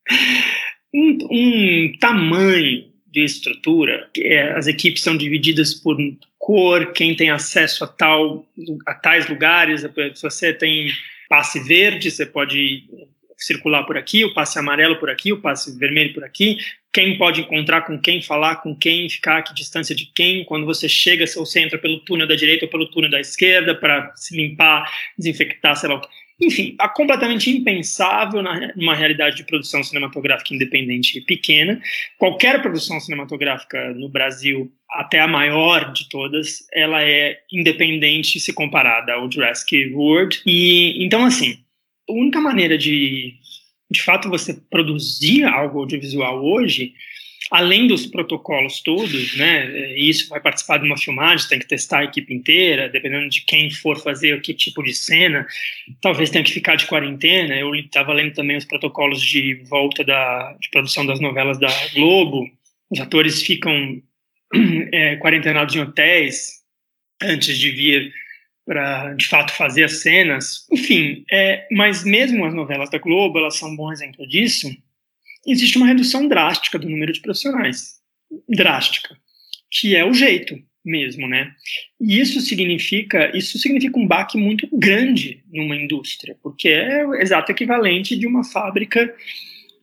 um, 0.95 1.17
um 1.29 1.97
tamanho 1.99 2.85
de 3.11 3.25
estrutura, 3.25 4.09
é, 4.17 4.53
as 4.53 4.67
equipes 4.67 5.03
são 5.03 5.17
divididas 5.17 5.73
por 5.73 5.97
cor, 6.39 6.93
quem 6.93 7.13
tem 7.13 7.29
acesso 7.29 7.83
a, 7.83 7.87
tal, 7.87 8.47
a 8.85 8.93
tais 8.93 9.27
lugares, 9.27 9.81
se 9.81 10.21
você 10.21 10.53
tem 10.53 10.89
passe 11.27 11.59
verde, 11.59 12.09
você 12.09 12.25
pode 12.25 12.85
circular 13.37 13.83
por 13.83 13.97
aqui, 13.97 14.23
o 14.23 14.33
passe 14.33 14.57
amarelo 14.57 14.97
por 14.97 15.09
aqui, 15.09 15.33
o 15.33 15.41
passe 15.41 15.77
vermelho 15.77 16.13
por 16.13 16.23
aqui, 16.23 16.57
quem 16.95 17.17
pode 17.17 17.41
encontrar 17.41 17.81
com 17.81 17.99
quem, 17.99 18.21
falar 18.21 18.55
com 18.61 18.73
quem, 18.73 19.09
ficar 19.09 19.41
que 19.41 19.53
distância 19.53 19.93
de 19.93 20.05
quem, 20.05 20.45
quando 20.45 20.65
você 20.65 20.87
chega, 20.87 21.27
se 21.27 21.35
você 21.35 21.59
entra 21.59 21.77
pelo 21.77 21.99
túnel 21.99 22.25
da 22.25 22.35
direita 22.35 22.63
ou 22.63 22.71
pelo 22.71 22.89
túnel 22.89 23.11
da 23.11 23.19
esquerda 23.19 23.75
para 23.75 24.15
se 24.15 24.33
limpar, 24.33 24.89
desinfectar, 25.17 25.75
sei 25.75 25.89
lá 25.89 25.95
o 25.95 25.99
que. 25.99 26.07
Enfim, 26.39 26.73
é 26.79 26.87
completamente 26.87 27.49
impensável 27.49 28.41
numa 28.77 28.95
realidade 28.95 29.35
de 29.35 29.43
produção 29.43 29.83
cinematográfica 29.83 30.55
independente 30.55 31.17
e 31.17 31.21
pequena. 31.21 31.81
Qualquer 32.17 32.61
produção 32.61 32.97
cinematográfica 33.01 33.93
no 33.93 34.07
Brasil, 34.07 34.71
até 34.89 35.19
a 35.19 35.27
maior 35.27 35.91
de 35.91 36.07
todas, 36.07 36.65
ela 36.73 37.03
é 37.03 37.39
independente 37.51 38.39
se 38.39 38.53
comparada 38.53 39.13
ao 39.13 39.29
Jurassic 39.29 39.91
World. 39.93 40.41
E 40.45 41.03
então, 41.03 41.25
assim, 41.25 41.57
a 42.09 42.13
única 42.13 42.39
maneira 42.39 42.77
de, 42.77 43.33
de 43.89 44.01
fato, 44.01 44.29
você 44.29 44.53
produzir 44.69 45.43
algo 45.43 45.79
audiovisual 45.79 46.43
hoje, 46.43 46.93
além 47.51 47.87
dos 47.87 48.07
protocolos 48.07 48.81
todos, 48.81 49.37
né? 49.37 49.95
Isso 49.95 50.27
vai 50.29 50.39
participar 50.39 50.77
de 50.77 50.85
uma 50.85 50.97
filmagem, 50.97 51.47
tem 51.47 51.59
que 51.59 51.67
testar 51.67 51.99
a 51.99 52.03
equipe 52.05 52.33
inteira, 52.33 52.89
dependendo 52.89 53.29
de 53.29 53.41
quem 53.41 53.69
for 53.69 53.99
fazer 54.01 54.41
que 54.41 54.53
tipo 54.53 54.81
de 54.81 54.93
cena, 54.93 55.45
talvez 56.01 56.29
tenha 56.29 56.43
que 56.43 56.51
ficar 56.51 56.75
de 56.75 56.87
quarentena. 56.87 57.55
Eu 57.55 57.73
estava 57.75 58.13
lendo 58.13 58.33
também 58.33 58.57
os 58.57 58.65
protocolos 58.65 59.21
de 59.21 59.55
volta 59.69 60.03
da 60.03 60.55
de 60.59 60.69
produção 60.69 61.05
das 61.05 61.19
novelas 61.19 61.59
da 61.59 61.69
Globo. 61.93 62.49
Os 62.89 62.99
atores 62.99 63.41
ficam 63.43 64.01
é, 64.91 65.15
quarentenados 65.17 65.75
em 65.75 65.79
hotéis 65.79 66.63
antes 67.21 67.57
de 67.57 67.71
vir 67.71 68.11
para 68.65 69.13
de 69.13 69.27
fato 69.27 69.53
fazer 69.53 69.83
as 69.83 70.01
cenas. 70.01 70.65
Enfim, 70.71 71.23
é, 71.31 71.67
mas 71.71 72.03
mesmo 72.03 72.45
as 72.45 72.53
novelas 72.53 72.89
da 72.89 72.97
Globo, 72.97 73.37
elas 73.37 73.57
são 73.57 73.69
um 73.69 73.75
bom 73.75 73.91
exemplo 73.91 74.27
disso. 74.27 74.69
Existe 75.45 75.77
uma 75.77 75.87
redução 75.87 76.27
drástica 76.27 76.79
do 76.79 76.89
número 76.89 77.13
de 77.13 77.21
profissionais, 77.21 77.99
drástica, 78.49 79.15
que 79.71 79.95
é 79.95 80.03
o 80.03 80.13
jeito 80.13 80.59
mesmo, 80.83 81.27
né? 81.27 81.51
E 81.99 82.19
isso 82.19 82.39
significa, 82.41 83.35
isso 83.35 83.57
significa 83.57 83.99
um 83.99 84.07
baque 84.07 84.37
muito 84.37 84.67
grande 84.71 85.43
numa 85.51 85.75
indústria, 85.75 86.37
porque 86.41 86.69
é 86.69 87.05
o 87.05 87.15
exato 87.15 87.51
equivalente 87.51 88.15
de 88.15 88.27
uma 88.27 88.43
fábrica 88.43 89.13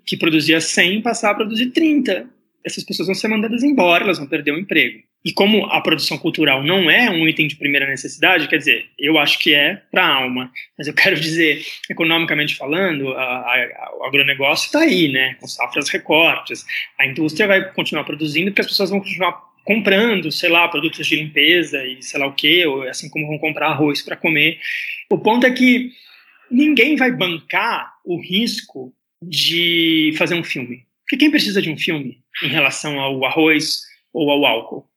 que 0.06 0.16
produzia 0.16 0.60
100 0.60 1.02
passar 1.02 1.30
a 1.30 1.34
produzir 1.34 1.70
30. 1.70 2.28
Essas 2.64 2.85
pessoas 2.85 3.09
vão 3.09 3.14
ser 3.14 3.29
mandadas 3.29 3.62
embora, 3.62 4.05
elas 4.05 4.18
vão 4.18 4.27
perder 4.27 4.53
o 4.53 4.59
emprego. 4.59 5.01
E 5.25 5.33
como 5.33 5.66
a 5.66 5.81
produção 5.81 6.18
cultural 6.18 6.64
não 6.64 6.90
é 6.90 7.09
um 7.09 7.29
item 7.29 7.46
de 7.46 7.57
primeira 7.57 7.87
necessidade, 7.87 8.48
quer 8.48 8.57
dizer, 8.57 8.87
eu 8.98 9.18
acho 9.18 9.38
que 9.38 9.55
é 9.55 9.81
para 9.90 10.05
a 10.05 10.14
alma, 10.14 10.51
mas 10.77 10.88
eu 10.88 10.94
quero 10.94 11.18
dizer, 11.18 11.64
economicamente 11.88 12.57
falando, 12.57 13.09
a, 13.12 13.22
a, 13.22 13.96
o 14.01 14.05
agronegócio 14.05 14.66
está 14.66 14.81
aí, 14.81 15.09
né, 15.09 15.37
com 15.40 15.46
safras 15.46 15.88
recortes, 15.88 16.64
a 16.98 17.07
indústria 17.07 17.46
vai 17.46 17.72
continuar 17.72 18.05
produzindo 18.05 18.51
porque 18.51 18.62
as 18.62 18.66
pessoas 18.66 18.90
vão 18.90 19.01
continuar 19.01 19.53
comprando, 19.64 20.33
sei 20.33 20.48
lá, 20.48 20.66
produtos 20.68 21.07
de 21.07 21.16
limpeza 21.16 21.85
e 21.85 22.03
sei 22.03 22.18
lá 22.18 22.27
o 22.27 22.35
que, 22.35 22.64
assim 22.88 23.09
como 23.09 23.29
vão 23.29 23.38
comprar 23.38 23.68
arroz 23.68 24.03
para 24.03 24.16
comer. 24.16 24.59
O 25.09 25.18
ponto 25.18 25.46
é 25.46 25.51
que 25.53 25.90
ninguém 26.51 26.96
vai 26.96 27.12
bancar 27.12 27.92
o 28.05 28.20
risco 28.20 28.92
de 29.22 30.12
fazer 30.16 30.35
um 30.35 30.42
filme. 30.42 30.85
Porque 31.12 31.27
quem 31.27 31.31
precisa 31.31 31.61
de 31.61 31.70
um 31.70 31.77
filme 31.77 32.22
em 32.42 32.48
relação 32.48 32.98
ao 32.98 33.22
arroz 33.22 33.83
ou 34.14 34.31
ao 34.31 34.46
álcool? 34.46 34.88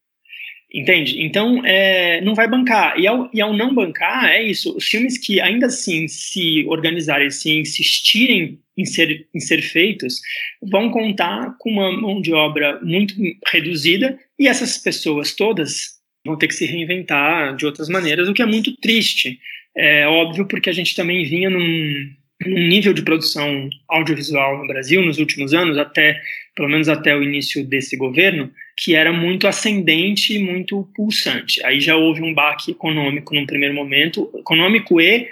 Entende? 0.72 1.22
Então, 1.22 1.62
é, 1.62 2.22
não 2.22 2.34
vai 2.34 2.48
bancar. 2.48 2.98
E 2.98 3.06
ao, 3.06 3.28
e 3.34 3.38
ao 3.38 3.52
não 3.52 3.74
bancar, 3.74 4.30
é 4.30 4.42
isso. 4.42 4.74
Os 4.74 4.86
filmes 4.86 5.18
que 5.18 5.42
ainda 5.42 5.66
assim 5.66 6.08
se 6.08 6.64
organizarem, 6.68 7.30
se 7.30 7.50
insistirem 7.50 8.58
em 8.78 8.86
ser, 8.86 9.28
em 9.34 9.40
ser 9.40 9.60
feitos, 9.60 10.18
vão 10.62 10.90
contar 10.90 11.54
com 11.58 11.68
uma 11.68 11.92
mão 11.92 12.22
de 12.22 12.32
obra 12.32 12.80
muito 12.82 13.14
reduzida 13.52 14.18
e 14.38 14.48
essas 14.48 14.78
pessoas 14.78 15.34
todas 15.34 16.00
vão 16.24 16.38
ter 16.38 16.48
que 16.48 16.54
se 16.54 16.64
reinventar 16.64 17.54
de 17.56 17.66
outras 17.66 17.90
maneiras, 17.90 18.26
o 18.26 18.32
que 18.32 18.40
é 18.40 18.46
muito 18.46 18.74
triste. 18.78 19.38
É 19.76 20.06
óbvio 20.06 20.48
porque 20.48 20.70
a 20.70 20.72
gente 20.72 20.96
também 20.96 21.26
vinha 21.26 21.50
num, 21.50 22.08
num 22.46 22.66
nível 22.66 22.92
de 22.92 23.02
produção 23.02 23.68
audiovisual 23.88 24.58
no 24.58 24.66
Brasil 24.66 25.02
nos 25.02 25.18
últimos 25.18 25.52
anos, 25.52 25.76
até 25.78 26.20
pelo 26.54 26.68
menos 26.68 26.88
até 26.88 27.14
o 27.14 27.22
início 27.22 27.64
desse 27.64 27.96
governo, 27.96 28.50
que 28.76 28.94
era 28.94 29.12
muito 29.12 29.46
ascendente 29.46 30.34
e 30.34 30.38
muito 30.38 30.88
pulsante. 30.94 31.64
Aí 31.64 31.80
já 31.80 31.96
houve 31.96 32.22
um 32.22 32.32
baque 32.32 32.70
econômico 32.70 33.34
num 33.34 33.44
primeiro 33.44 33.74
momento, 33.74 34.30
econômico 34.34 35.00
e 35.00 35.28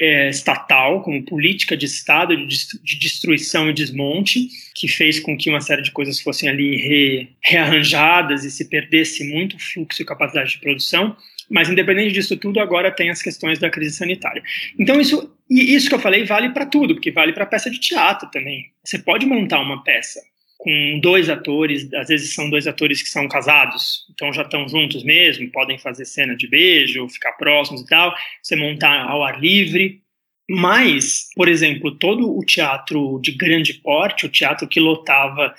é, 0.00 0.30
estatal, 0.30 1.02
como 1.02 1.22
política 1.22 1.76
de 1.76 1.84
Estado 1.84 2.34
de, 2.34 2.56
de, 2.82 2.98
destruição 2.98 3.68
e 3.68 3.74
desmonte, 3.74 4.48
que 4.74 4.88
fez 4.88 5.20
com 5.20 5.36
que 5.36 5.50
uma 5.50 5.60
série 5.60 5.82
de 5.82 5.90
coisas 5.90 6.20
fossem 6.20 6.48
ali 6.48 6.76
re, 6.76 7.28
rearranjadas 7.44 8.44
e 8.44 8.50
se 8.50 8.70
perdesse 8.70 9.24
muito 9.24 9.58
fluxo 9.58 10.00
e 10.00 10.04
capacidade 10.04 10.52
de 10.52 10.60
produção. 10.60 11.14
Mas, 11.50 11.68
independente 11.68 12.14
disso 12.14 12.36
tudo, 12.36 12.60
agora 12.60 12.90
tem 12.90 13.10
as 13.10 13.20
questões 13.20 13.58
da 13.58 13.68
crise 13.68 13.96
sanitária. 13.96 14.42
Então, 14.78 15.00
isso, 15.00 15.30
e 15.50 15.74
isso 15.74 15.88
que 15.88 15.94
eu 15.94 16.00
falei 16.00 16.24
vale 16.24 16.50
para 16.50 16.64
tudo, 16.64 16.94
porque 16.94 17.10
vale 17.10 17.32
para 17.32 17.44
peça 17.44 17.68
de 17.68 17.80
teatro 17.80 18.30
também. 18.30 18.70
Você 18.84 18.98
pode 18.98 19.26
montar 19.26 19.60
uma 19.60 19.82
peça 19.82 20.20
com 20.60 21.00
dois 21.00 21.30
atores, 21.30 21.92
às 21.94 22.08
vezes 22.08 22.34
são 22.34 22.48
dois 22.50 22.66
atores 22.66 23.02
que 23.02 23.08
são 23.08 23.26
casados, 23.26 24.06
então 24.12 24.30
já 24.30 24.42
estão 24.42 24.68
juntos 24.68 25.02
mesmo, 25.02 25.50
podem 25.50 25.78
fazer 25.78 26.04
cena 26.04 26.36
de 26.36 26.46
beijo, 26.46 27.08
ficar 27.08 27.32
próximos 27.32 27.80
e 27.80 27.86
tal, 27.86 28.14
você 28.42 28.54
montar 28.54 29.08
ao 29.08 29.24
ar 29.24 29.40
livre. 29.40 30.00
Mas, 30.48 31.28
por 31.34 31.48
exemplo, 31.48 31.92
todo 31.92 32.36
o 32.36 32.44
teatro 32.44 33.18
de 33.22 33.32
grande 33.32 33.74
porte, 33.74 34.26
o 34.26 34.28
teatro 34.28 34.68
que 34.68 34.78
lotava 34.78 35.54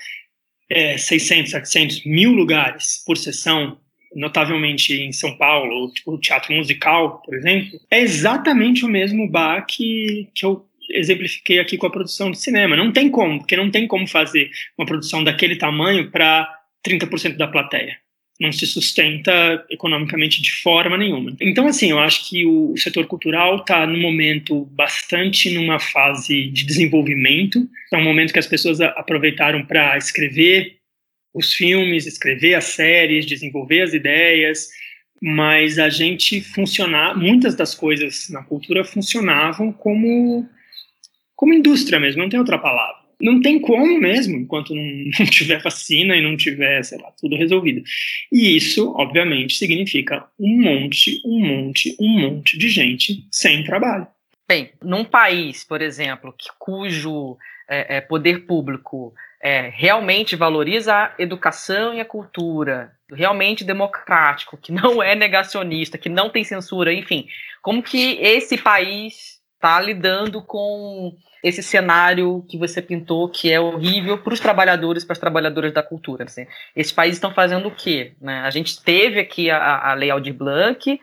é, 0.70 0.98
600, 0.98 1.52
700 1.52 2.06
mil 2.06 2.32
lugares 2.32 3.04
por 3.06 3.18
sessão, 3.18 3.80
notavelmente 4.16 4.94
em 4.94 5.12
São 5.12 5.36
Paulo, 5.38 5.92
o 6.06 6.18
teatro 6.18 6.54
musical, 6.54 7.22
por 7.26 7.36
exemplo, 7.36 7.80
é 7.90 8.02
exatamente 8.02 8.86
o 8.86 8.90
mesmo 8.90 9.30
bar 9.30 9.66
que, 9.66 10.28
que 10.36 10.46
eu 10.46 10.66
exemplifiquei 10.94 11.60
aqui 11.60 11.78
com 11.78 11.88
a 11.88 11.92
produção 11.92 12.32
de 12.32 12.40
cinema. 12.40 12.76
Não 12.76 12.92
tem 12.92 13.10
como, 13.10 13.40
porque 13.40 13.56
não 13.56 13.72
tem 13.72 13.88
como 13.88 14.08
fazer 14.08 14.50
uma 14.78 14.86
produção 14.86 15.24
daquele 15.24 15.56
tamanho 15.56 16.12
para 16.12 16.48
30% 16.86 17.38
da 17.38 17.48
plateia. 17.48 17.98
Não 18.40 18.52
se 18.52 18.66
sustenta 18.66 19.64
economicamente 19.70 20.42
de 20.42 20.52
forma 20.52 20.98
nenhuma. 20.98 21.36
Então, 21.40 21.68
assim, 21.68 21.92
eu 21.92 22.00
acho 22.00 22.28
que 22.28 22.44
o 22.44 22.76
setor 22.76 23.06
cultural 23.06 23.58
está 23.58 23.86
no 23.86 24.00
momento 24.00 24.66
bastante 24.72 25.52
numa 25.52 25.80
fase 25.80 26.50
de 26.50 26.66
desenvolvimento. 26.66 27.70
É 27.94 27.98
um 27.98 28.04
momento 28.04 28.34
que 28.34 28.40
as 28.40 28.48
pessoas 28.48 28.82
aproveitaram 28.82 29.64
para 29.64 29.96
escrever 29.96 30.81
os 31.34 31.54
filmes, 31.54 32.06
escrever 32.06 32.56
as 32.56 32.66
séries, 32.66 33.26
desenvolver 33.26 33.82
as 33.82 33.94
ideias, 33.94 34.68
mas 35.22 35.78
a 35.78 35.90
gente 35.90 36.42
funcionar, 36.42 37.18
muitas 37.18 37.56
das 37.56 37.76
coisas 37.76 38.30
na 38.30 38.44
cultura 38.44 38.84
funcionavam 38.84 39.72
como 39.72 40.48
como 41.42 41.56
indústria 41.56 42.00
mesmo, 42.00 42.22
não 42.22 42.30
tem 42.30 42.40
outra 42.40 42.60
palavra. 42.60 43.02
Não 43.20 43.42
tem 43.42 43.60
como 43.60 44.00
mesmo, 44.00 44.38
enquanto 44.38 44.76
não, 44.76 44.84
não 45.20 45.26
tiver 45.26 45.60
vacina 45.60 46.16
e 46.16 46.22
não 46.22 46.38
tiver, 46.38 46.84
sei 46.84 47.00
lá, 47.00 47.12
tudo 47.20 47.36
resolvido. 47.36 47.82
E 48.32 48.56
isso, 48.56 48.94
obviamente, 48.96 49.56
significa 49.58 50.26
um 50.40 50.62
monte, 50.62 51.20
um 51.26 51.40
monte, 51.40 51.96
um 52.00 52.20
monte 52.20 52.60
de 52.60 52.70
gente 52.70 53.26
sem 53.32 53.64
trabalho. 53.64 54.06
Bem, 54.48 54.70
num 54.84 55.04
país, 55.04 55.64
por 55.64 55.82
exemplo, 55.82 56.32
que, 56.38 56.50
cujo 56.60 57.38
é, 57.68 57.98
é, 57.98 58.02
poder 58.02 58.46
público 58.46 59.14
é, 59.42 59.72
realmente 59.74 60.36
valoriza 60.36 60.94
a 60.94 61.14
educação 61.18 61.94
e 61.94 62.00
a 62.00 62.06
cultura, 62.06 62.92
realmente 63.12 63.64
democrático, 63.64 64.58
que 64.58 64.72
não 64.72 65.02
é 65.02 65.16
negacionista, 65.16 65.98
que 65.98 66.10
não 66.10 66.30
tem 66.30 66.44
censura, 66.44 66.94
enfim, 66.94 67.28
como 67.62 67.82
que 67.82 68.18
esse 68.22 68.58
país 68.58 69.42
está 69.56 69.80
lidando 69.80 70.42
com 70.42 71.16
esse 71.44 71.64
cenário 71.64 72.46
que 72.48 72.58
você 72.58 72.82
pintou 72.82 73.30
que 73.30 73.52
é 73.52 73.60
horrível 73.60 74.18
para 74.18 74.34
os 74.34 74.40
trabalhadores, 74.40 75.04
para 75.04 75.14
as 75.14 75.20
trabalhadoras 75.20 75.74
da 75.74 75.82
cultura. 75.82 76.26
Assim. 76.26 76.46
Esses 76.76 76.92
países 76.92 77.18
estão 77.18 77.34
fazendo 77.34 77.68
o 77.68 77.76
quê? 77.76 78.14
Né? 78.22 78.42
A 78.42 78.50
gente 78.52 78.82
teve 78.82 79.20
aqui 79.20 79.50
a, 79.50 79.90
a 79.90 79.94
Lei 79.94 80.12
Aldir 80.12 80.34
Blanc, 80.34 81.00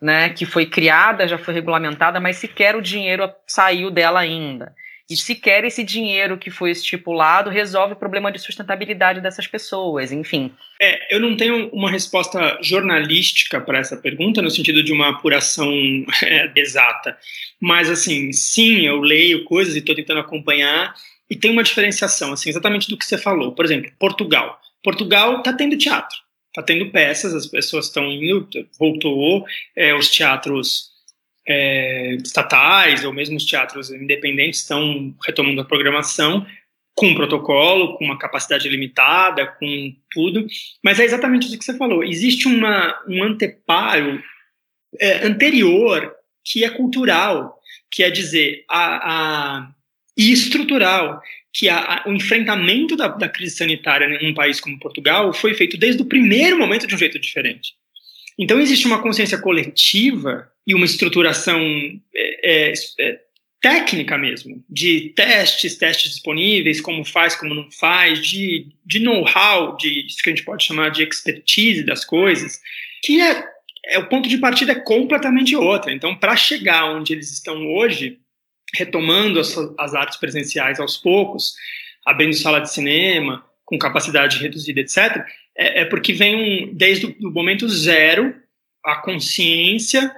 né, 0.00 0.28
que 0.28 0.44
foi 0.44 0.66
criada, 0.66 1.26
já 1.26 1.38
foi 1.38 1.54
regulamentada, 1.54 2.20
mas 2.20 2.36
sequer 2.36 2.76
o 2.76 2.82
dinheiro 2.82 3.32
saiu 3.46 3.90
dela 3.90 4.20
ainda. 4.20 4.74
E 5.08 5.16
sequer 5.16 5.64
esse 5.64 5.84
dinheiro 5.84 6.36
que 6.36 6.50
foi 6.50 6.72
estipulado 6.72 7.48
resolve 7.48 7.92
o 7.92 7.96
problema 7.96 8.32
de 8.32 8.40
sustentabilidade 8.40 9.20
dessas 9.20 9.46
pessoas, 9.46 10.10
enfim. 10.10 10.52
É, 10.82 11.14
eu 11.14 11.20
não 11.20 11.36
tenho 11.36 11.68
uma 11.68 11.88
resposta 11.88 12.58
jornalística 12.60 13.60
para 13.60 13.78
essa 13.78 13.96
pergunta, 13.96 14.42
no 14.42 14.50
sentido 14.50 14.82
de 14.82 14.92
uma 14.92 15.10
apuração 15.10 15.72
é, 16.24 16.50
exata. 16.56 17.16
Mas, 17.60 17.88
assim, 17.88 18.32
sim, 18.32 18.84
eu 18.84 19.00
leio 19.00 19.44
coisas 19.44 19.76
e 19.76 19.78
estou 19.78 19.94
tentando 19.94 20.20
acompanhar, 20.20 20.92
e 21.30 21.36
tem 21.36 21.52
uma 21.52 21.62
diferenciação, 21.62 22.32
assim, 22.32 22.50
exatamente 22.50 22.88
do 22.88 22.96
que 22.96 23.04
você 23.04 23.16
falou. 23.16 23.52
Por 23.52 23.64
exemplo, 23.64 23.92
Portugal. 23.98 24.60
Portugal 24.82 25.38
está 25.38 25.52
tendo 25.52 25.76
teatro, 25.76 26.16
está 26.48 26.62
tendo 26.62 26.90
peças, 26.90 27.32
as 27.32 27.46
pessoas 27.46 27.86
estão 27.86 28.10
indo, 28.10 28.48
voltou, 28.78 29.44
é, 29.76 29.94
os 29.94 30.10
teatros 30.10 30.95
é, 31.48 32.14
estatais 32.16 33.04
ou 33.04 33.12
mesmo 33.12 33.36
os 33.36 33.44
teatros 33.44 33.90
independentes 33.90 34.60
estão 34.60 35.14
retomando 35.24 35.60
a 35.60 35.64
programação 35.64 36.46
com 36.94 37.08
um 37.08 37.14
protocolo, 37.14 37.96
com 37.96 38.04
uma 38.04 38.18
capacidade 38.18 38.68
limitada, 38.68 39.46
com 39.46 39.94
tudo, 40.10 40.46
mas 40.82 40.98
é 40.98 41.04
exatamente 41.04 41.46
isso 41.46 41.58
que 41.58 41.64
você 41.64 41.76
falou. 41.76 42.02
Existe 42.02 42.48
uma, 42.48 42.98
um 43.06 43.22
anteparo 43.22 44.22
é, 44.98 45.26
anterior 45.26 46.14
que 46.42 46.64
é 46.64 46.70
cultural, 46.70 47.60
que 47.90 48.02
é 48.02 48.10
dizer, 48.10 48.64
a, 48.68 49.58
a 49.58 49.68
e 50.16 50.32
estrutural, 50.32 51.20
que 51.52 51.68
a, 51.68 51.78
a, 51.78 52.08
o 52.08 52.12
enfrentamento 52.14 52.96
da, 52.96 53.08
da 53.08 53.28
crise 53.28 53.56
sanitária 53.56 54.06
em 54.06 54.30
um 54.30 54.34
país 54.34 54.58
como 54.58 54.78
Portugal 54.78 55.32
foi 55.34 55.52
feito 55.52 55.76
desde 55.76 56.00
o 56.00 56.06
primeiro 56.06 56.58
momento 56.58 56.86
de 56.86 56.94
um 56.94 56.98
jeito 56.98 57.18
diferente. 57.18 57.74
Então 58.38 58.60
existe 58.60 58.86
uma 58.86 59.00
consciência 59.02 59.38
coletiva 59.38 60.50
e 60.66 60.74
uma 60.74 60.84
estruturação 60.84 61.60
é, 62.14 62.70
é, 62.70 62.72
é, 63.00 63.20
técnica 63.62 64.18
mesmo, 64.18 64.62
de 64.68 65.12
testes, 65.16 65.76
testes 65.76 66.12
disponíveis, 66.12 66.80
como 66.80 67.04
faz, 67.04 67.34
como 67.34 67.54
não 67.54 67.70
faz, 67.70 68.20
de, 68.20 68.68
de 68.84 69.00
know-how, 69.00 69.76
de 69.76 70.06
isso 70.06 70.18
que 70.22 70.30
a 70.30 70.34
gente 70.34 70.44
pode 70.44 70.64
chamar 70.64 70.90
de 70.90 71.02
expertise 71.02 71.82
das 71.82 72.04
coisas, 72.04 72.60
que 73.02 73.20
é, 73.20 73.44
é 73.86 73.98
o 73.98 74.08
ponto 74.08 74.28
de 74.28 74.38
partida 74.38 74.72
é 74.72 74.80
completamente 74.80 75.56
outro. 75.56 75.90
Então, 75.90 76.14
para 76.14 76.36
chegar 76.36 76.84
onde 76.92 77.12
eles 77.12 77.32
estão 77.32 77.66
hoje, 77.74 78.18
retomando 78.74 79.40
as, 79.40 79.56
as 79.78 79.94
artes 79.94 80.18
presenciais 80.18 80.78
aos 80.78 80.96
poucos, 80.96 81.54
abrindo 82.04 82.34
sala 82.34 82.60
de 82.60 82.72
cinema, 82.72 83.44
com 83.64 83.78
capacidade 83.78 84.38
reduzida, 84.38 84.80
etc., 84.80 85.24
é, 85.56 85.82
é 85.82 85.84
porque 85.84 86.12
vem 86.12 86.36
um, 86.70 86.74
desde 86.74 87.06
o 87.20 87.30
momento 87.30 87.68
zero 87.68 88.34
a 88.84 88.96
consciência 88.96 90.14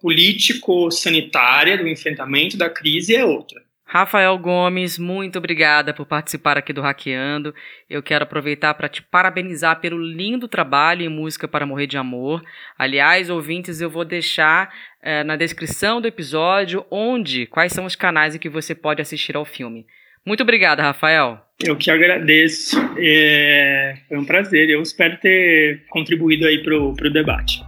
político-sanitária 0.00 1.78
do 1.78 1.88
enfrentamento 1.88 2.56
da 2.56 2.68
crise 2.68 3.14
é 3.14 3.24
outra. 3.24 3.62
Rafael 3.92 4.38
Gomes, 4.38 4.98
muito 4.98 5.36
obrigada 5.36 5.92
por 5.92 6.06
participar 6.06 6.56
aqui 6.56 6.72
do 6.72 6.80
Hackeando. 6.80 7.54
Eu 7.90 8.02
quero 8.02 8.22
aproveitar 8.22 8.72
para 8.72 8.88
te 8.88 9.02
parabenizar 9.02 9.80
pelo 9.80 10.02
lindo 10.02 10.48
trabalho 10.48 11.02
em 11.02 11.10
Música 11.10 11.46
para 11.46 11.66
Morrer 11.66 11.86
de 11.86 11.98
Amor. 11.98 12.42
Aliás, 12.78 13.28
ouvintes, 13.28 13.82
eu 13.82 13.90
vou 13.90 14.02
deixar 14.02 14.72
é, 15.02 15.22
na 15.22 15.36
descrição 15.36 16.00
do 16.00 16.08
episódio 16.08 16.86
onde, 16.90 17.46
quais 17.46 17.72
são 17.72 17.84
os 17.84 17.94
canais 17.94 18.34
em 18.34 18.38
que 18.38 18.48
você 18.48 18.74
pode 18.74 19.02
assistir 19.02 19.36
ao 19.36 19.44
filme. 19.44 19.86
Muito 20.24 20.42
obrigada, 20.42 20.82
Rafael. 20.82 21.44
Eu 21.64 21.76
que 21.76 21.90
agradeço. 21.90 22.76
É, 22.98 23.96
foi 24.08 24.18
um 24.18 24.24
prazer. 24.24 24.68
Eu 24.68 24.82
espero 24.82 25.16
ter 25.18 25.82
contribuído 25.88 26.46
aí 26.46 26.62
para 26.62 26.76
o 26.76 27.10
debate. 27.10 27.62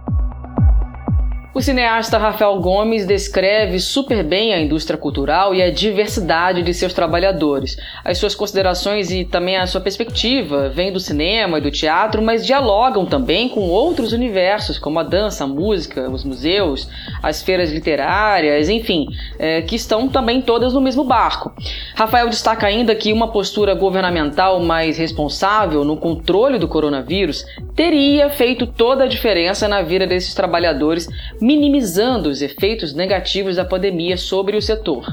O 1.55 1.61
cineasta 1.61 2.17
Rafael 2.17 2.59
Gomes 2.59 3.07
descreve 3.07 3.79
super 3.79 4.25
bem 4.25 4.53
a 4.53 4.59
indústria 4.59 4.99
cultural 4.99 5.55
e 5.55 5.61
a 5.61 5.71
diversidade 5.71 6.61
de 6.61 6.73
seus 6.73 6.91
trabalhadores. 6.91 7.77
As 8.03 8.17
suas 8.17 8.35
considerações 8.35 9.09
e 9.09 9.23
também 9.23 9.55
a 9.55 9.65
sua 9.65 9.79
perspectiva 9.79 10.67
vêm 10.67 10.91
do 10.91 10.99
cinema 10.99 11.57
e 11.57 11.61
do 11.61 11.71
teatro, 11.71 12.21
mas 12.21 12.45
dialogam 12.45 13.05
também 13.05 13.47
com 13.47 13.69
outros 13.69 14.11
universos, 14.11 14.77
como 14.77 14.99
a 14.99 15.03
dança, 15.03 15.45
a 15.45 15.47
música, 15.47 16.09
os 16.09 16.25
museus, 16.25 16.89
as 17.23 17.41
feiras 17.41 17.71
literárias, 17.71 18.67
enfim, 18.67 19.07
é, 19.39 19.61
que 19.61 19.77
estão 19.77 20.09
também 20.09 20.41
todas 20.41 20.73
no 20.73 20.81
mesmo 20.81 21.05
barco. 21.05 21.53
Rafael 21.95 22.27
destaca 22.27 22.67
ainda 22.67 22.93
que 22.93 23.13
uma 23.13 23.29
postura 23.29 23.73
governamental 23.73 24.59
mais 24.59 24.97
responsável 24.97 25.85
no 25.85 25.95
controle 25.95 26.59
do 26.59 26.67
coronavírus 26.67 27.45
teria 27.73 28.29
feito 28.29 28.67
toda 28.67 29.05
a 29.05 29.07
diferença 29.07 29.69
na 29.69 29.81
vida 29.81 30.05
desses 30.05 30.33
trabalhadores 30.33 31.07
minimizando 31.45 32.27
os 32.27 32.41
efeitos 32.41 32.95
negativos 32.95 33.57
da 33.57 33.63
pandemia 33.63 34.17
sobre 34.17 34.57
o 34.57 34.61
setor. 34.61 35.05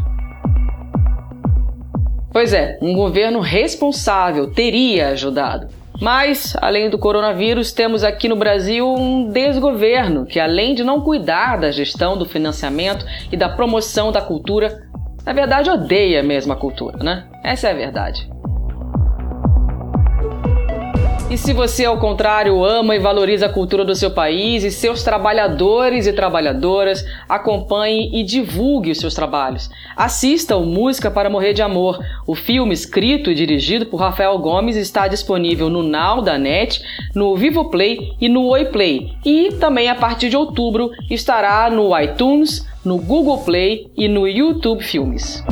Pois 2.32 2.54
é, 2.54 2.78
um 2.80 2.94
governo 2.94 3.40
responsável 3.40 4.50
teria 4.50 5.08
ajudado. 5.08 5.68
Mas, 6.00 6.56
além 6.62 6.88
do 6.88 6.98
coronavírus, 6.98 7.70
temos 7.70 8.02
aqui 8.02 8.28
no 8.28 8.36
Brasil 8.36 8.88
um 8.88 9.28
desgoverno 9.28 10.24
que, 10.24 10.40
além 10.40 10.74
de 10.74 10.82
não 10.82 11.02
cuidar 11.02 11.60
da 11.60 11.70
gestão 11.70 12.16
do 12.16 12.24
financiamento 12.24 13.04
e 13.30 13.36
da 13.36 13.50
promoção 13.50 14.10
da 14.10 14.22
cultura, 14.22 14.88
na 15.26 15.34
verdade 15.34 15.68
odeia 15.68 16.22
mesmo 16.22 16.54
a 16.54 16.56
cultura, 16.56 16.96
né? 17.04 17.26
Essa 17.44 17.68
é 17.68 17.72
a 17.72 17.76
verdade. 17.76 18.26
E 21.32 21.38
se 21.38 21.54
você, 21.54 21.86
ao 21.86 21.96
contrário, 21.96 22.62
ama 22.62 22.94
e 22.94 22.98
valoriza 22.98 23.46
a 23.46 23.48
cultura 23.48 23.86
do 23.86 23.94
seu 23.94 24.10
país 24.10 24.64
e 24.64 24.70
seus 24.70 25.02
trabalhadores 25.02 26.06
e 26.06 26.12
trabalhadoras, 26.12 27.02
acompanhe 27.26 28.10
e 28.12 28.22
divulgue 28.22 28.90
os 28.90 28.98
seus 28.98 29.14
trabalhos. 29.14 29.70
Assista 29.96 30.58
o 30.58 30.66
Música 30.66 31.10
para 31.10 31.30
Morrer 31.30 31.54
de 31.54 31.62
Amor. 31.62 31.98
O 32.26 32.34
filme, 32.34 32.74
escrito 32.74 33.30
e 33.30 33.34
dirigido 33.34 33.86
por 33.86 33.96
Rafael 33.96 34.38
Gomes, 34.40 34.76
está 34.76 35.08
disponível 35.08 35.70
no 35.70 35.82
Now 35.82 36.20
da 36.20 36.36
NET, 36.36 36.82
no 37.14 37.34
Vivo 37.34 37.70
Play 37.70 38.12
e 38.20 38.28
no 38.28 38.46
Oi 38.48 38.66
Play. 38.66 39.14
E 39.24 39.52
também 39.52 39.88
a 39.88 39.94
partir 39.94 40.28
de 40.28 40.36
outubro 40.36 40.90
estará 41.10 41.70
no 41.70 41.98
iTunes, 41.98 42.68
no 42.84 42.98
Google 42.98 43.38
Play 43.38 43.90
e 43.96 44.06
no 44.06 44.28
YouTube 44.28 44.84
Filmes. 44.84 45.42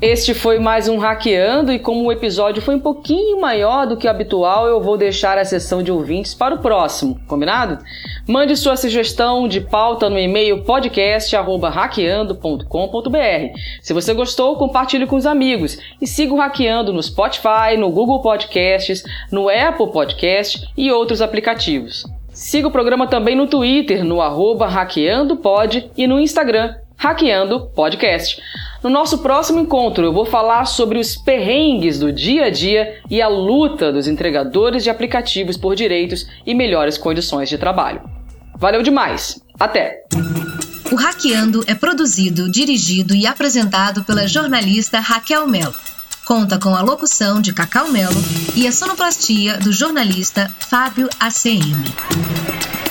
Este 0.00 0.32
foi 0.32 0.60
mais 0.60 0.88
um 0.88 0.96
Hackeando 0.96 1.72
e 1.72 1.78
como 1.80 2.04
o 2.04 2.12
episódio 2.12 2.62
foi 2.62 2.76
um 2.76 2.80
pouquinho 2.80 3.40
maior 3.40 3.84
do 3.84 3.96
que 3.96 4.06
o 4.06 4.10
habitual, 4.10 4.68
eu 4.68 4.80
vou 4.80 4.96
deixar 4.96 5.36
a 5.36 5.44
sessão 5.44 5.82
de 5.82 5.90
ouvintes 5.90 6.34
para 6.34 6.54
o 6.54 6.58
próximo, 6.58 7.18
combinado? 7.26 7.84
Mande 8.24 8.56
sua 8.56 8.76
sugestão 8.76 9.48
de 9.48 9.60
pauta 9.60 10.08
no 10.08 10.16
e-mail 10.16 10.62
podcast@hackeando.com.br. 10.62 13.58
Se 13.82 13.92
você 13.92 14.14
gostou, 14.14 14.54
compartilhe 14.54 15.04
com 15.04 15.16
os 15.16 15.26
amigos 15.26 15.76
e 16.00 16.06
siga 16.06 16.32
o 16.32 16.36
Hackeando 16.36 16.92
no 16.92 17.02
Spotify, 17.02 17.76
no 17.76 17.90
Google 17.90 18.22
Podcasts, 18.22 19.02
no 19.32 19.48
Apple 19.48 19.90
Podcast 19.90 20.64
e 20.76 20.92
outros 20.92 21.20
aplicativos. 21.20 22.04
Siga 22.32 22.68
o 22.68 22.70
programa 22.70 23.08
também 23.08 23.34
no 23.34 23.48
Twitter, 23.48 24.04
no 24.04 24.20
arroba 24.20 24.68
hackeandopod 24.68 25.90
e 25.96 26.06
no 26.06 26.20
Instagram, 26.20 26.72
Hackeando 26.98 27.70
Podcast. 27.76 28.42
No 28.82 28.90
nosso 28.90 29.18
próximo 29.18 29.60
encontro, 29.60 30.04
eu 30.04 30.12
vou 30.12 30.26
falar 30.26 30.64
sobre 30.64 30.98
os 30.98 31.16
perrengues 31.16 32.00
do 32.00 32.12
dia 32.12 32.46
a 32.46 32.50
dia 32.50 33.00
e 33.08 33.22
a 33.22 33.28
luta 33.28 33.92
dos 33.92 34.08
entregadores 34.08 34.82
de 34.82 34.90
aplicativos 34.90 35.56
por 35.56 35.76
direitos 35.76 36.26
e 36.44 36.54
melhores 36.54 36.98
condições 36.98 37.48
de 37.48 37.56
trabalho. 37.56 38.02
Valeu 38.56 38.82
demais! 38.82 39.40
Até! 39.58 40.02
O 40.90 40.96
Hackeando 40.96 41.62
é 41.68 41.74
produzido, 41.74 42.50
dirigido 42.50 43.14
e 43.14 43.26
apresentado 43.26 44.02
pela 44.02 44.26
jornalista 44.26 44.98
Raquel 44.98 45.46
Melo. 45.46 45.74
Conta 46.26 46.58
com 46.58 46.74
a 46.74 46.82
locução 46.82 47.40
de 47.40 47.52
Cacau 47.52 47.88
Melo 47.92 48.20
e 48.56 48.66
a 48.66 48.72
sonoplastia 48.72 49.56
do 49.58 49.72
jornalista 49.72 50.52
Fábio 50.58 51.08
ACM. 51.20 52.87